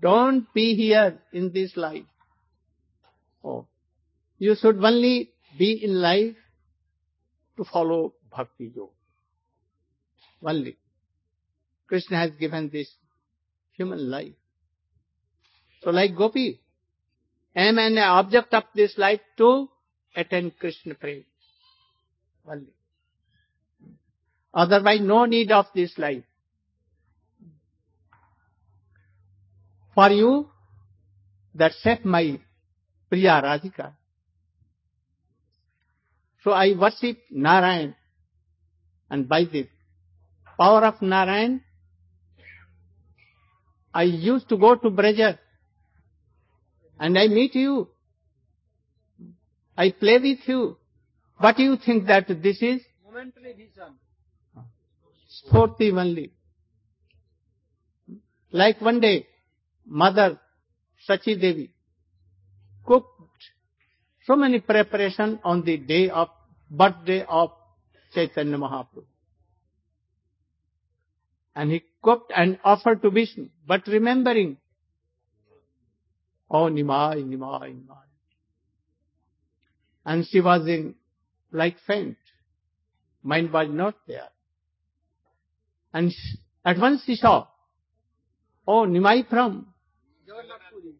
Don't 0.00 0.52
be 0.54 0.74
here 0.74 1.18
in 1.32 1.52
this 1.52 1.76
life. 1.76 2.04
Oh. 3.44 3.66
you 4.37 4.55
should 4.55 4.83
only 4.83 5.31
be 5.57 5.83
in 5.83 6.01
life 6.01 6.35
to 7.57 7.63
follow 7.63 8.13
bhakti 8.31 8.71
yoga. 8.75 8.91
Only. 10.43 10.77
Krishna 11.87 12.17
has 12.17 12.31
given 12.39 12.69
this 12.71 12.89
human 13.73 14.09
life. 14.09 14.33
So 15.81 15.89
like 15.89 16.15
Gopi, 16.15 16.59
I 17.55 17.63
am 17.63 17.79
an 17.79 17.97
object 17.97 18.53
of 18.53 18.63
this 18.75 18.97
life 18.97 19.21
to 19.37 19.69
attend 20.15 20.59
Krishna 20.59 20.93
prema. 20.95 21.23
Only. 22.47 22.73
Otherwise 24.53 25.01
no 25.01 25.25
need 25.25 25.51
of 25.51 25.65
this 25.73 25.97
life. 25.97 26.23
For 29.95 30.09
you, 30.09 30.49
that 31.55 31.73
set 31.73 32.05
my 32.05 32.39
Priya 33.09 33.41
Radhika. 33.43 33.93
So 36.43 36.51
I 36.51 36.73
worship 36.79 37.17
Narayan 37.31 37.95
and 39.09 39.27
by 39.27 39.45
the 39.45 39.67
power 40.57 40.85
of 40.85 41.01
Narayan, 41.01 41.61
I 43.93 44.03
used 44.03 44.47
to 44.49 44.57
go 44.57 44.75
to 44.75 44.89
Braja 44.89 45.39
and 46.99 47.17
I 47.17 47.27
meet 47.27 47.55
you. 47.55 47.89
I 49.77 49.91
play 49.91 50.17
with 50.19 50.47
you. 50.47 50.77
But 51.39 51.59
you 51.59 51.77
think 51.77 52.07
that 52.07 52.27
this 52.27 52.61
is 52.61 52.81
momentary 53.05 53.53
vision. 53.53 53.93
Only. 55.51 56.33
Like 58.51 58.81
one 58.81 58.99
day, 58.99 59.27
Mother 59.85 60.39
Sachi 61.07 61.39
Devi 61.39 61.71
cooked 62.85 63.16
so 64.27 64.35
many 64.35 64.59
preparation 64.59 65.39
on 65.45 65.63
the 65.63 65.77
day 65.77 66.09
of 66.09 66.27
birthday 66.69 67.25
of 67.27 67.51
Chaitanya 68.13 68.57
Mahaprabhu. 68.57 69.05
And 71.55 71.71
he 71.71 71.83
cooked 72.03 72.33
and 72.35 72.59
offered 72.63 73.01
to 73.03 73.09
Vishnu, 73.09 73.47
but 73.65 73.87
remembering, 73.87 74.57
oh 76.51 76.65
Nimai, 76.65 77.23
Nimai, 77.23 77.73
Nimai. 77.73 78.03
And 80.05 80.27
she 80.27 80.41
was 80.41 80.67
in 80.67 80.95
like 81.51 81.77
faint. 81.87 82.17
Mind 83.23 83.51
was 83.51 83.67
not 83.71 83.95
there. 84.07 84.29
And 85.93 86.13
at 86.65 86.77
once 86.77 87.01
she 87.05 87.15
saw, 87.15 87.47
oh 88.67 88.85
Nimai 88.85 89.27
from 89.29 89.67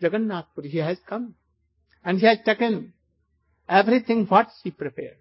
Jagannath 0.02 0.46
Puri. 0.56 0.70
He 0.70 0.78
has 0.78 0.98
come. 1.08 1.36
And 2.06 2.20
he 2.20 2.26
has 2.26 2.38
taken 2.46 2.94
everything 3.68 4.26
what 4.26 4.48
she 4.62 4.72
prepared. 4.72 5.18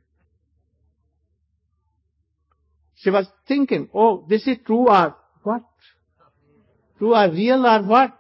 She 2.95 3.11
was 3.11 3.27
thinking, 3.47 3.91
oh, 3.95 4.25
this 4.29 4.47
is 4.47 4.57
true 4.65 4.89
or 4.89 5.15
what? 5.43 5.63
True 6.99 7.15
or 7.15 7.31
real 7.31 7.67
or 7.67 7.83
what? 7.83 8.19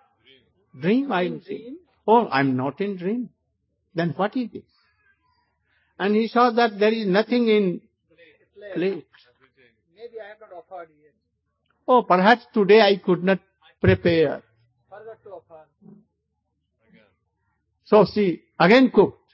Dream 0.78 1.10
I 1.10 1.22
am 1.22 1.40
seeing. 1.42 1.78
Oh, 2.06 2.26
I 2.26 2.40
am 2.40 2.56
not 2.56 2.80
in 2.80 2.96
dream. 2.96 3.30
Then 3.94 4.10
what 4.16 4.36
is 4.36 4.50
this? 4.52 4.62
And 5.98 6.14
he 6.14 6.28
saw 6.28 6.50
that 6.50 6.78
there 6.78 6.92
is 6.92 7.06
nothing 7.06 7.48
in 7.48 7.80
plate. 8.74 9.06
Maybe 9.96 10.20
I 10.22 10.28
have 10.28 10.40
not 10.40 10.52
offered 10.52 10.90
yet. 11.02 11.14
Oh, 11.88 12.02
perhaps 12.02 12.46
today 12.52 12.80
I 12.82 12.96
could 12.96 13.24
not 13.24 13.38
prepare. 13.80 14.42
Forgot 14.90 15.22
to 15.24 15.30
offer. 15.30 15.64
So 17.84 18.04
she 18.12 18.42
again 18.58 18.90
cooked. 18.90 19.25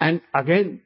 And 0.00 0.20
again. 0.34 0.80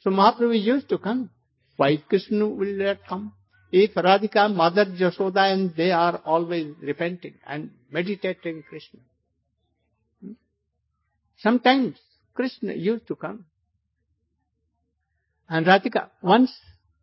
So 0.00 0.10
Mahaprabhu 0.10 0.62
used 0.62 0.88
to 0.90 0.98
come. 0.98 1.30
Why 1.76 1.96
Krishna 1.96 2.46
will 2.46 2.74
not 2.76 2.98
come? 3.08 3.32
If 3.72 3.94
Radhika, 3.94 4.54
Mother 4.54 4.86
Jashoda 4.86 5.52
and 5.52 5.74
they 5.76 5.90
are 5.90 6.22
always 6.24 6.74
repenting 6.80 7.34
and 7.46 7.70
meditating 7.90 8.62
Krishna. 8.68 9.00
Hmm? 10.22 10.32
Sometimes 11.38 11.96
Krishna 12.34 12.72
used 12.74 13.06
to 13.08 13.16
come. 13.16 13.44
And 15.48 15.66
Radhika, 15.66 16.10
once 16.22 16.52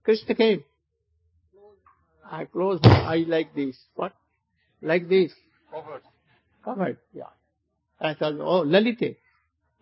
Krishna 0.04 0.36
came, 0.36 0.64
I 2.30 2.46
closed 2.46 2.84
my 2.84 3.02
eye 3.02 3.26
like 3.28 3.54
this. 3.54 3.78
What? 3.96 4.14
Like 4.82 5.08
this. 5.08 5.32
Covered. 5.72 6.02
Covered, 6.64 6.98
yeah. 7.14 7.24
I 8.00 8.16
thought, 8.16 8.34
oh, 8.40 8.64
Lalite, 8.66 9.18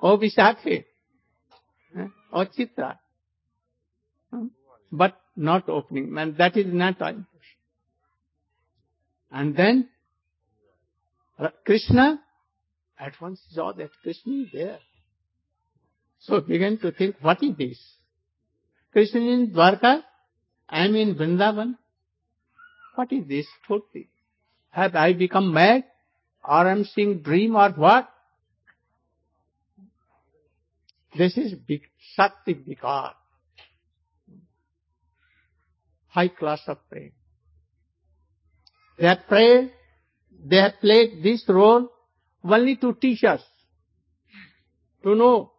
Vishakhe, 0.01 0.85
eh, 1.97 2.07
oh, 2.33 2.45
Chitra. 2.45 2.97
But 4.91 5.17
not 5.35 5.69
opening, 5.69 6.17
and 6.17 6.37
that 6.37 6.57
is 6.57 6.65
not 6.73 6.99
time. 6.99 7.27
And 9.31 9.55
then, 9.55 9.89
Krishna 11.65 12.19
at 12.99 13.13
once 13.21 13.41
saw 13.51 13.71
that 13.73 13.89
Krishna 14.03 14.33
is 14.43 14.47
there. 14.53 14.79
So 16.19 16.39
began 16.41 16.77
to 16.79 16.91
think, 16.91 17.15
what 17.21 17.41
is 17.41 17.55
this? 17.57 17.79
Krishna 18.91 19.21
is 19.21 19.27
in 19.27 19.51
Dwarka, 19.51 20.03
I 20.69 20.85
am 20.85 20.95
in 20.95 21.15
Vrindavan. 21.15 21.77
What 22.95 23.11
is 23.11 23.27
this? 23.27 23.47
Thought 23.67 23.85
Have 24.69 24.95
I 24.95 25.13
become 25.13 25.53
mad? 25.53 25.83
Or 26.43 26.67
I 26.67 26.71
am 26.71 26.83
seeing 26.83 27.21
dream 27.21 27.55
or 27.55 27.69
what? 27.71 28.09
This 31.17 31.37
is 31.37 31.53
big, 31.55 31.81
Sakti 32.15 32.53
Vikar. 32.53 33.13
High 36.07 36.29
class 36.29 36.61
of 36.67 36.77
praying. 36.89 37.11
They 38.97 39.07
have 39.07 39.27
prayed, 39.27 39.71
they 40.45 40.57
have 40.57 40.73
played 40.79 41.23
this 41.23 41.43
role 41.47 41.89
only 42.43 42.75
to 42.77 42.93
teach 42.93 43.23
us, 43.23 43.41
to 45.03 45.15
know 45.15 45.51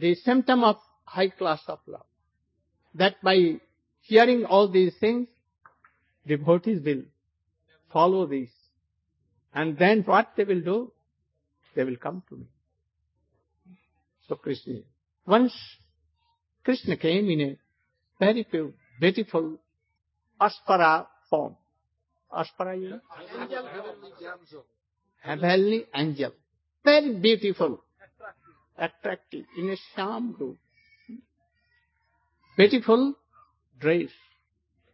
the 0.00 0.14
symptom 0.16 0.64
of 0.64 0.76
high 1.04 1.28
class 1.28 1.60
of 1.68 1.78
love. 1.86 2.06
That 2.94 3.16
by 3.22 3.60
hearing 4.00 4.44
all 4.44 4.68
these 4.68 4.94
things, 4.98 5.28
devotees 6.26 6.82
will 6.84 7.02
follow 7.92 8.26
these. 8.26 8.50
And 9.54 9.78
then 9.78 10.02
what 10.02 10.32
they 10.36 10.44
will 10.44 10.62
do? 10.62 10.92
They 11.74 11.84
will 11.84 11.96
come 11.96 12.22
to 12.28 12.36
me. 12.36 12.46
So 14.32 14.36
Krishna, 14.36 14.76
once 15.26 15.52
Krishna 16.64 16.96
came 16.96 17.28
in 17.28 17.40
a 17.42 17.56
very 18.18 18.46
beautiful 18.98 19.58
aspara 20.40 21.06
form. 21.28 21.54
Aspara, 22.32 22.80
you 22.80 22.88
know? 22.88 23.00
Heavenly. 23.28 24.64
Heavenly 25.20 25.84
angel. 25.94 26.32
Very 26.82 27.12
beautiful. 27.12 27.84
Attractive. 28.78 29.44
In 29.58 29.68
a 29.68 29.76
sham 29.94 30.34
robe. 30.40 30.56
Beautiful 32.56 33.14
dress. 33.78 34.08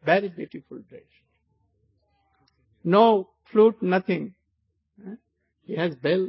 Very 0.05 0.31
beautiful 0.31 0.81
dress. 0.89 1.03
No 2.83 3.29
flute, 3.53 3.81
nothing. 3.83 4.35
He 5.63 5.77
has 5.77 5.95
bell 5.95 6.27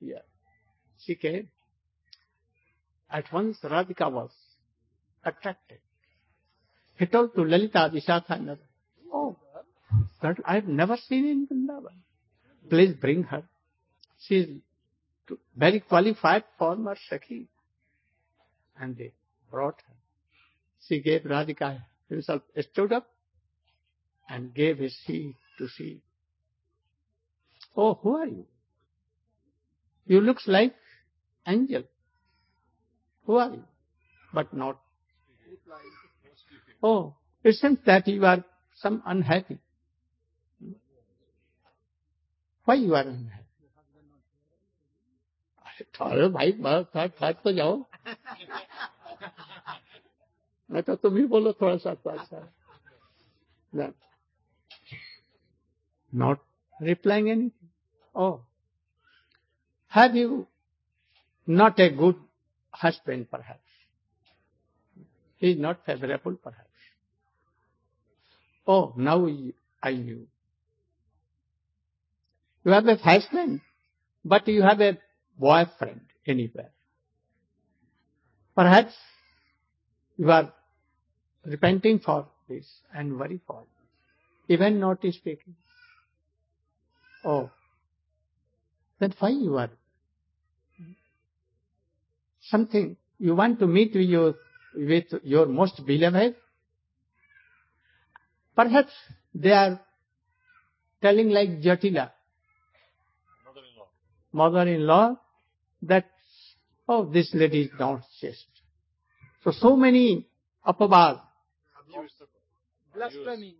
here. 0.00 0.22
She 1.04 1.16
came. 1.16 1.50
At 3.12 3.32
once 3.32 3.58
Radhika 3.62 4.10
was 4.10 4.30
attracted. 5.24 5.78
He 6.96 7.06
told 7.06 7.34
to 7.34 7.42
Lalita 7.42 7.90
Vishakha 7.92 8.38
another, 8.38 8.60
Oh, 9.12 9.36
that 10.22 10.36
I've 10.44 10.68
never 10.68 10.96
seen 10.96 11.26
in 11.26 11.46
Vrindavan. 11.46 11.96
Please 12.68 12.94
bring 12.94 13.24
her. 13.24 13.42
She 14.26 14.36
is 14.36 14.48
very 15.56 15.80
qualified 15.80 16.44
former 16.58 16.96
Sakhi. 17.10 17.46
And 18.78 18.96
they 18.96 19.12
brought 19.50 19.80
her. 19.86 19.94
She 20.86 21.00
gave 21.00 21.22
Radhika 21.22 21.82
himself 22.08 22.42
stood 22.70 22.92
up 22.92 23.06
and 24.28 24.54
gave 24.54 24.78
his 24.78 24.96
seat 25.06 25.34
to 25.58 25.68
see. 25.68 26.00
Oh, 27.76 27.94
who 27.94 28.16
are 28.16 28.26
you? 28.26 28.46
You 30.06 30.20
looks 30.20 30.46
like 30.46 30.74
angel. 31.46 31.84
Who 33.29 33.35
are 33.37 33.51
you? 33.51 33.63
But 34.33 34.53
not. 34.53 34.79
Oh, 36.83 37.15
it 37.43 37.55
seems 37.55 37.79
that 37.85 38.07
you 38.07 38.25
are 38.25 38.43
some 38.75 39.01
unhappy. 39.05 39.57
Why 42.65 42.75
you 42.75 42.95
are 42.95 43.07
unhappy? 43.07 43.41
अरे 46.01 46.27
भाई 46.31 46.51
बस 46.63 46.85
साथ 46.93 47.09
साथ 47.19 47.33
तो 47.43 47.51
जाओ 47.53 47.77
मैं 50.71 50.83
तो 50.83 50.95
तुम 50.95 51.17
ही 51.17 51.23
बोलो 51.33 51.51
थोड़ा 51.61 51.77
सा 51.77 51.93
साथ 51.93 52.25
साथ 52.25 53.91
not 56.15 56.39
replying 56.81 57.29
anything. 57.29 57.69
Oh, 58.15 58.41
have 59.87 60.15
you 60.15 60.47
not 61.45 61.79
a 61.79 61.89
good 61.89 62.15
husband 62.80 63.30
perhaps? 63.30 63.60
He 65.36 65.52
is 65.52 65.58
not 65.58 65.84
favorable 65.84 66.36
perhaps. 66.36 66.68
Oh, 68.66 68.92
now 68.96 69.26
I 69.82 69.92
knew. 69.92 70.26
You 72.64 72.72
have 72.72 72.86
a 72.86 72.96
husband, 72.96 73.60
but 74.24 74.46
you 74.48 74.62
have 74.62 74.80
a 74.80 74.98
boyfriend 75.38 76.02
anywhere. 76.26 76.70
Perhaps 78.54 78.94
you 80.18 80.30
are 80.30 80.52
repenting 81.44 81.98
for 82.00 82.26
this 82.48 82.66
and 82.94 83.18
worry 83.18 83.40
for 83.46 83.62
it. 83.62 84.52
Even 84.52 84.78
not 84.78 84.98
speaking. 84.98 85.54
Oh, 87.24 87.50
then 88.98 89.14
why 89.18 89.30
you 89.30 89.56
are? 89.56 89.70
Something 92.50 92.96
you 93.18 93.34
want 93.34 93.58
to 93.60 93.66
meet 93.66 93.94
with 93.94 94.08
your, 94.08 94.34
with 94.74 95.04
your 95.22 95.46
most 95.46 95.84
beloved? 95.86 96.34
Perhaps 98.56 98.92
they 99.34 99.50
are 99.50 99.80
telling 101.00 101.30
like 101.30 101.60
Jatila, 101.60 102.10
Mother-in-law. 103.46 103.86
mother-in-law, 104.32 105.16
that, 105.82 106.10
oh, 106.88 107.06
this 107.06 107.30
lady 107.32 107.62
is 107.62 107.70
not 107.78 108.02
chaste. 108.20 108.46
So, 109.44 109.52
so 109.52 109.76
many 109.76 110.26
apabad, 110.66 111.20
Abuse 111.80 112.12
Blasphemy. 112.94 113.56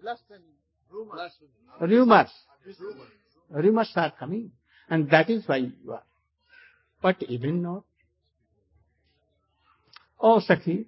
Blasphemy. 0.00 0.40
Blasphemy. 0.90 1.50
rumors, 1.80 2.30
rumors 3.50 3.92
are 3.96 4.12
coming. 4.18 4.52
And 4.88 5.10
that 5.10 5.28
is 5.30 5.46
why 5.46 5.56
you 5.56 5.92
are. 5.92 6.02
But 7.02 7.22
even 7.24 7.62
not. 7.62 7.84
Oh, 10.20 10.40
Sakhi, 10.40 10.86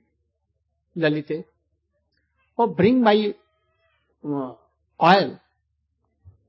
Lalite, 0.97 1.45
oh, 2.59 2.66
bring 2.66 3.01
my 3.01 3.35
uh, 4.24 4.55
oil, 5.01 5.41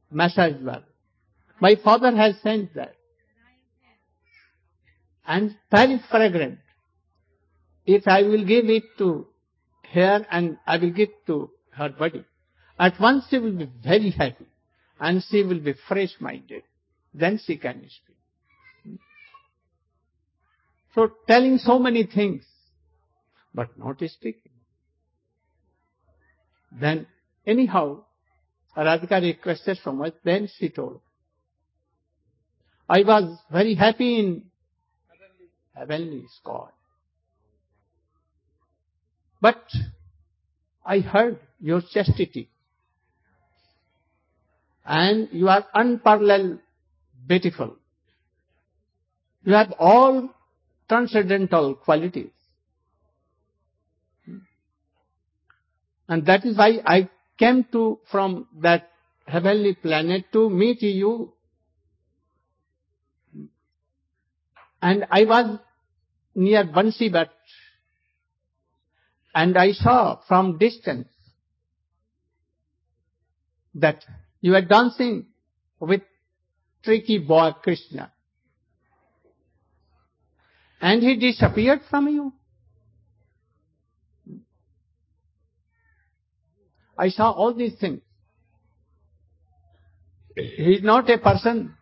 massage 0.10 0.54
oil. 0.68 0.84
My 1.60 1.76
father 1.84 2.16
has 2.16 2.36
sent 2.42 2.74
that. 2.74 2.96
And 5.26 5.56
very 5.70 6.02
fragrant. 6.10 6.58
If 7.86 8.08
I 8.08 8.24
will 8.24 8.44
give 8.46 8.66
it 8.66 8.84
to 8.98 9.28
her 9.94 10.26
and 10.32 10.58
I 10.66 10.78
will 10.78 10.92
give 10.92 11.10
to 11.28 11.52
her 11.74 11.90
body, 11.90 12.26
at 12.80 13.00
once 13.00 13.26
she 13.30 13.38
will 13.38 13.52
be 13.52 13.70
very 13.84 14.10
happy 14.10 14.48
and 15.00 15.24
she 15.30 15.44
will 15.44 15.60
be 15.60 15.76
fresh 15.88 16.10
minded. 16.20 16.64
Then 17.14 17.40
she 17.46 17.58
can 17.58 17.88
speak. 17.88 18.98
So 20.96 21.12
telling 21.28 21.60
so 21.60 21.80
many 21.80 22.06
things, 22.06 22.44
but 23.54 23.78
not 23.78 23.98
speaking. 23.98 24.52
Then 26.72 27.08
anyhow, 27.46 28.04
Radhika 28.76 29.22
requested 29.22 29.80
so 29.84 29.92
much, 29.92 30.14
then 30.24 30.48
she 30.58 30.70
told, 30.70 31.02
I 32.88 33.04
was 33.04 33.38
very 33.52 33.76
happy 33.76 34.20
in 34.20 34.44
heavenly 35.74 36.26
sky. 36.40 36.70
But 39.40 39.64
I 40.86 41.00
heard 41.00 41.40
your 41.60 41.82
chastity 41.82 42.50
and 44.86 45.30
you 45.32 45.48
are 45.48 45.66
unparalleled 45.74 46.60
beautiful. 47.28 47.78
You 49.44 49.54
have 49.54 49.74
all 49.80 50.30
transcendental 50.88 51.76
qualities. 51.76 52.32
And 56.12 56.26
that 56.26 56.46
is 56.46 56.58
why 56.58 56.80
I 56.86 57.10
came 57.38 57.64
to 57.72 58.00
from 58.12 58.46
that 58.60 58.90
heavenly 59.26 59.76
planet 59.76 60.26
to 60.34 60.50
meet 60.50 60.82
you. 60.82 61.32
And 64.82 65.06
I 65.10 65.24
was 65.24 65.58
near 66.36 66.66
Bansi 66.66 67.10
Bhat 67.10 67.30
and 69.34 69.58
I 69.58 69.72
saw 69.72 70.20
from 70.28 70.58
distance 70.58 71.08
that 73.76 74.04
you 74.42 74.54
are 74.56 74.66
dancing 74.66 75.28
with 75.80 76.02
tricky 76.84 77.20
boy 77.20 77.52
Krishna. 77.64 78.12
And 80.82 81.02
he 81.02 81.16
disappeared 81.16 81.80
from 81.90 82.10
you. 82.10 82.34
I 87.02 87.10
saw 87.10 87.32
all 87.32 87.52
these 87.56 87.74
things. 87.80 88.02
He 90.36 90.76
is 90.76 90.84
not 90.84 91.10
a 91.10 91.18
person 91.18 91.74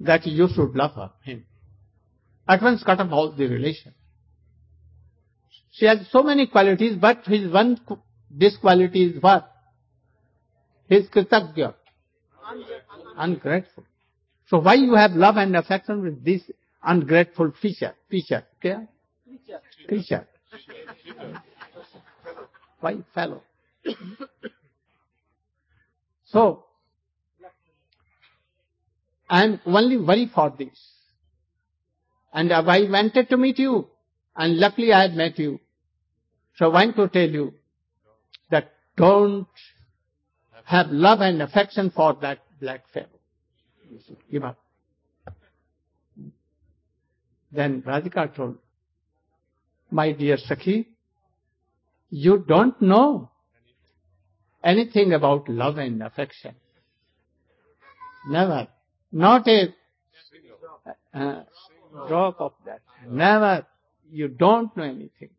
that 0.00 0.26
you 0.26 0.48
should 0.54 0.74
love 0.74 1.10
him. 1.22 1.44
At 2.48 2.62
once 2.62 2.82
cut 2.82 2.98
off 2.98 3.12
all 3.12 3.32
the 3.32 3.46
relation. 3.46 3.92
She 5.72 5.84
has 5.84 5.98
so 6.10 6.22
many 6.22 6.46
qualities, 6.46 6.96
but 6.98 7.26
his 7.26 7.52
one 7.52 7.78
qu- 7.86 8.00
disquality 8.34 9.04
is 9.04 9.22
what? 9.22 9.52
He 10.88 10.96
is 10.96 11.08
kritagya, 11.10 11.74
ungrateful. 13.18 13.84
So 14.48 14.60
why 14.60 14.74
you 14.74 14.94
have 14.94 15.10
love 15.10 15.36
and 15.36 15.54
affection 15.56 16.02
with 16.02 16.24
this 16.24 16.40
ungrateful 16.82 17.52
fisher, 17.60 17.92
fisher, 18.08 18.44
okay? 18.58 18.76
Creature. 19.26 19.60
creature? 19.88 20.26
Why 22.80 22.96
fellow? 23.14 23.42
so, 26.24 26.64
I 29.28 29.44
am 29.44 29.60
only 29.66 29.96
worried 29.96 30.30
for 30.34 30.54
this. 30.56 30.78
And 32.32 32.52
uh, 32.52 32.62
I 32.66 32.88
wanted 32.88 33.28
to 33.30 33.36
meet 33.36 33.58
you, 33.58 33.88
and 34.36 34.58
luckily 34.58 34.92
I 34.92 35.02
had 35.02 35.14
met 35.14 35.38
you. 35.38 35.60
So 36.56 36.66
I 36.66 36.68
want 36.68 36.96
to 36.96 37.08
tell 37.08 37.28
you 37.28 37.54
that 38.50 38.72
don't 38.96 39.46
have 40.64 40.90
love 40.90 41.20
and 41.20 41.42
affection 41.42 41.90
for 41.90 42.14
that 42.22 42.38
black 42.60 42.88
fellow. 42.90 43.06
Give 44.30 44.44
up. 44.44 44.58
Then 47.52 47.82
Radhika 47.82 48.34
told, 48.34 48.58
My 49.90 50.12
dear 50.12 50.36
Sakhi, 50.36 50.86
you 52.10 52.44
don't 52.46 52.80
know 52.82 53.30
anything 54.66 55.12
about 55.12 55.48
love 55.48 55.78
and 55.78 56.02
affection. 56.02 56.54
Never. 58.28 58.66
Not 59.12 59.46
a 59.46 59.74
uh, 61.14 61.42
drop 62.08 62.40
of 62.40 62.52
that. 62.66 62.80
Never. 63.08 63.66
You 64.10 64.28
don't 64.28 64.76
know 64.76 64.82
anything. 64.84 65.30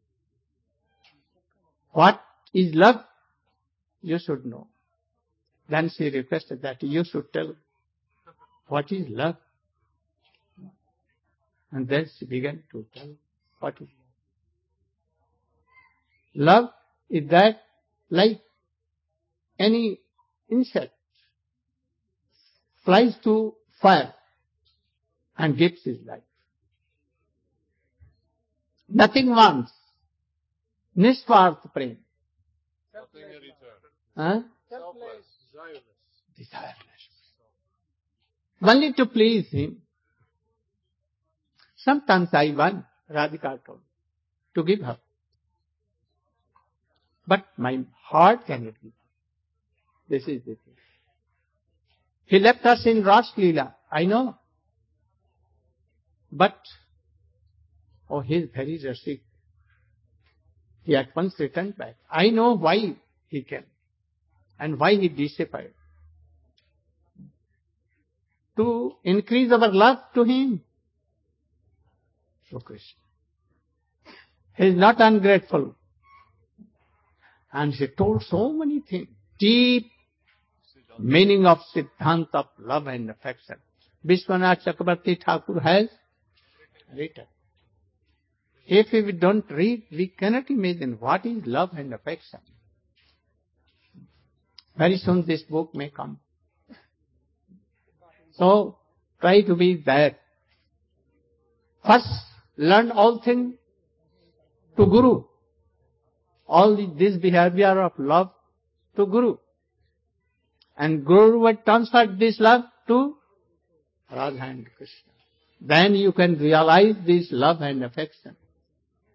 What 1.92 2.22
is 2.54 2.74
love? 2.74 3.04
You 4.02 4.18
should 4.20 4.46
know. 4.46 4.68
Then 5.70 5.92
she 5.96 6.10
requested 6.10 6.62
that 6.62 6.82
you 6.82 7.04
should 7.04 7.32
tell 7.34 7.54
what 8.68 8.92
is 8.92 9.08
love. 9.10 9.36
And 11.72 11.88
then 11.88 12.10
she 12.18 12.26
began 12.26 12.64
to 12.72 12.86
tell 12.96 13.10
what 13.60 13.76
is 13.82 13.90
love. 16.36 16.64
Love 16.64 16.70
is 17.10 17.30
that 17.30 17.62
like 18.10 18.40
any 19.60 20.00
insect 20.50 20.94
flies 22.86 23.16
to 23.24 23.54
fire 23.82 24.14
and 25.38 25.58
gives 25.58 25.84
his 25.84 25.98
life. 26.06 26.22
Nothing 28.90 29.30
wants. 29.30 29.72
Niswarth 30.98 31.72
prem. 31.74 31.98
Nothing 32.94 33.24
in 33.24 33.42
return. 33.42 33.78
Huh? 34.16 34.42
Selfless, 34.70 35.26
desireless. 35.54 36.40
Desireless. 36.40 36.88
Only 38.62 38.94
to 38.94 39.06
please 39.06 39.48
him. 39.52 39.82
Sometimes 41.76 42.30
I 42.34 42.54
want, 42.58 42.86
Radhika 43.12 43.64
told, 43.66 43.82
to 44.56 44.64
give 44.64 44.80
her. 44.80 44.98
But 47.28 47.46
my 47.58 47.80
heart 48.04 48.48
cannot 48.48 48.74
give. 48.82 48.94
This 50.10 50.24
is 50.24 50.42
the 50.46 50.56
thing. 50.56 50.76
He 52.26 52.40
left 52.40 52.66
us 52.66 52.86
in 52.86 53.04
Ras 53.04 53.32
Leela, 53.38 53.74
I 53.92 54.06
know. 54.06 54.36
But, 56.32 56.58
oh, 58.10 58.20
he 58.20 58.36
is 58.36 58.50
very 58.54 58.80
rustic. 58.86 59.22
He 60.84 60.96
at 60.96 61.16
once 61.16 61.36
returned 61.40 61.78
back. 61.78 61.96
I 62.10 62.30
know 62.30 62.58
why 62.58 62.96
he 63.28 63.44
came 63.44 63.66
and 64.60 64.80
why 64.80 64.96
he 64.96 65.10
disappeared. 65.10 65.74
To 68.58 68.94
increase 69.04 69.52
our 69.52 69.72
love 69.72 70.00
to 70.16 70.24
him. 70.24 70.62
So 72.50 72.60
Krishna. 72.60 73.02
He 74.56 74.68
is 74.68 74.76
not 74.76 75.00
ungrateful. 75.00 75.76
And 77.54 77.74
he 77.74 77.88
told 77.88 78.24
so 78.24 78.52
many 78.52 78.82
things. 78.82 79.08
Deep 79.40 79.92
meaning 81.00 81.46
of 81.46 81.60
Siddhanta 81.76 82.34
of 82.34 82.46
love 82.60 82.88
and 82.88 83.10
affection. 83.10 83.56
Vishwanath 84.06 84.64
Chakrabarti 84.66 85.24
Thakur 85.24 85.60
has 85.60 85.88
written. 86.96 87.26
If 88.66 88.92
we 88.92 89.12
don't 89.14 89.50
read, 89.50 89.84
we 89.92 90.08
cannot 90.08 90.50
imagine 90.50 90.98
what 91.00 91.26
is 91.26 91.46
love 91.46 91.72
and 91.78 91.94
affection. 91.94 92.40
Very 94.78 94.98
soon 94.98 95.26
this 95.26 95.42
book 95.44 95.74
may 95.74 95.90
come. 95.90 96.20
So, 98.34 98.78
try 99.20 99.42
to 99.42 99.56
be 99.56 99.82
there. 99.84 100.18
First, 101.86 102.08
learn 102.58 102.92
all 102.92 103.22
things 103.24 103.56
to 104.76 104.86
Guru. 104.86 105.24
All 106.46 106.76
this 106.76 107.18
behavior 107.18 107.82
of 107.82 107.94
love 107.98 108.32
to 108.96 109.06
Guru. 109.06 109.38
And 110.78 111.06
Guru 111.06 111.40
will 111.40 111.56
transfer 111.66 112.06
this 112.08 112.40
love 112.40 112.64
to 112.88 113.16
Radha 114.12 114.42
and 114.42 114.68
Krishna. 114.78 115.12
Then 115.60 115.96
you 115.96 116.12
can 116.12 116.38
realize 116.38 116.96
this 117.06 117.30
love 117.32 117.62
and 117.62 117.84
affection. 117.84 118.36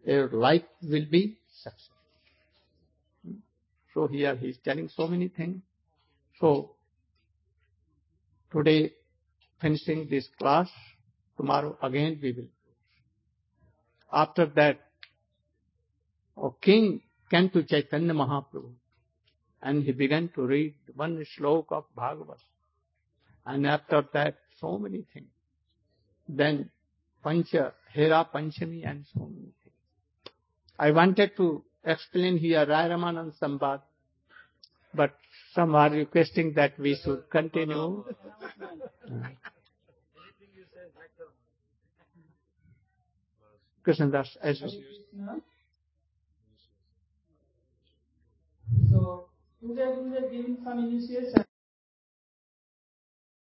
Your 0.05 0.29
life 0.31 0.65
will 0.83 1.07
be 1.09 1.39
successful. 1.63 1.93
So 3.95 4.09
here 4.09 4.35
he 4.35 4.49
is 4.49 4.59
telling 4.65 4.89
so 4.89 5.07
many 5.07 5.29
things. 5.29 5.63
So 6.41 6.73
today 8.51 8.93
finishing 9.61 10.09
this 10.11 10.29
class, 10.39 10.69
tomorrow 11.37 11.79
again 11.81 12.19
we 12.21 12.33
will. 12.33 12.49
After 14.13 14.47
that, 14.47 14.81
O 16.37 16.51
king 16.51 17.03
came 17.31 17.51
to 17.51 17.63
Chaitanya 17.63 18.13
Mahaprabhu 18.13 18.73
and 19.63 19.83
he 19.85 19.93
began 19.93 20.29
to 20.35 20.43
read 20.43 20.75
one 20.95 21.25
slok 21.39 21.67
of 21.71 21.85
Bhagavad. 21.95 22.39
And 23.47 23.67
after 23.67 24.05
that, 24.13 24.37
so 24.61 24.79
many 24.79 25.05
things. 25.15 25.29
Then 26.29 26.71
Pancha, 27.23 27.73
Hera 27.93 28.29
Panchami 28.35 28.89
and 28.89 29.05
so 29.15 29.21
many 29.21 29.53
things. 29.63 29.77
I 30.79 30.91
wanted 30.91 31.37
to 31.37 31.65
explain 31.85 32.39
here 32.39 32.67
Rai 32.67 32.89
Ramanand 32.89 33.39
Sambad, 33.41 33.83
but 34.95 35.15
some 35.55 35.75
are 35.75 35.91
requesting 35.91 36.55
that 36.55 36.79
we 36.79 36.97
should 36.97 37.31
continue. 37.31 38.05
Krishnadas, 43.85 44.37
as 44.43 44.61
well. 44.61 45.41
So 48.91 49.29
giving 50.31 50.57
some 50.65 50.79
initiation. 50.81 51.52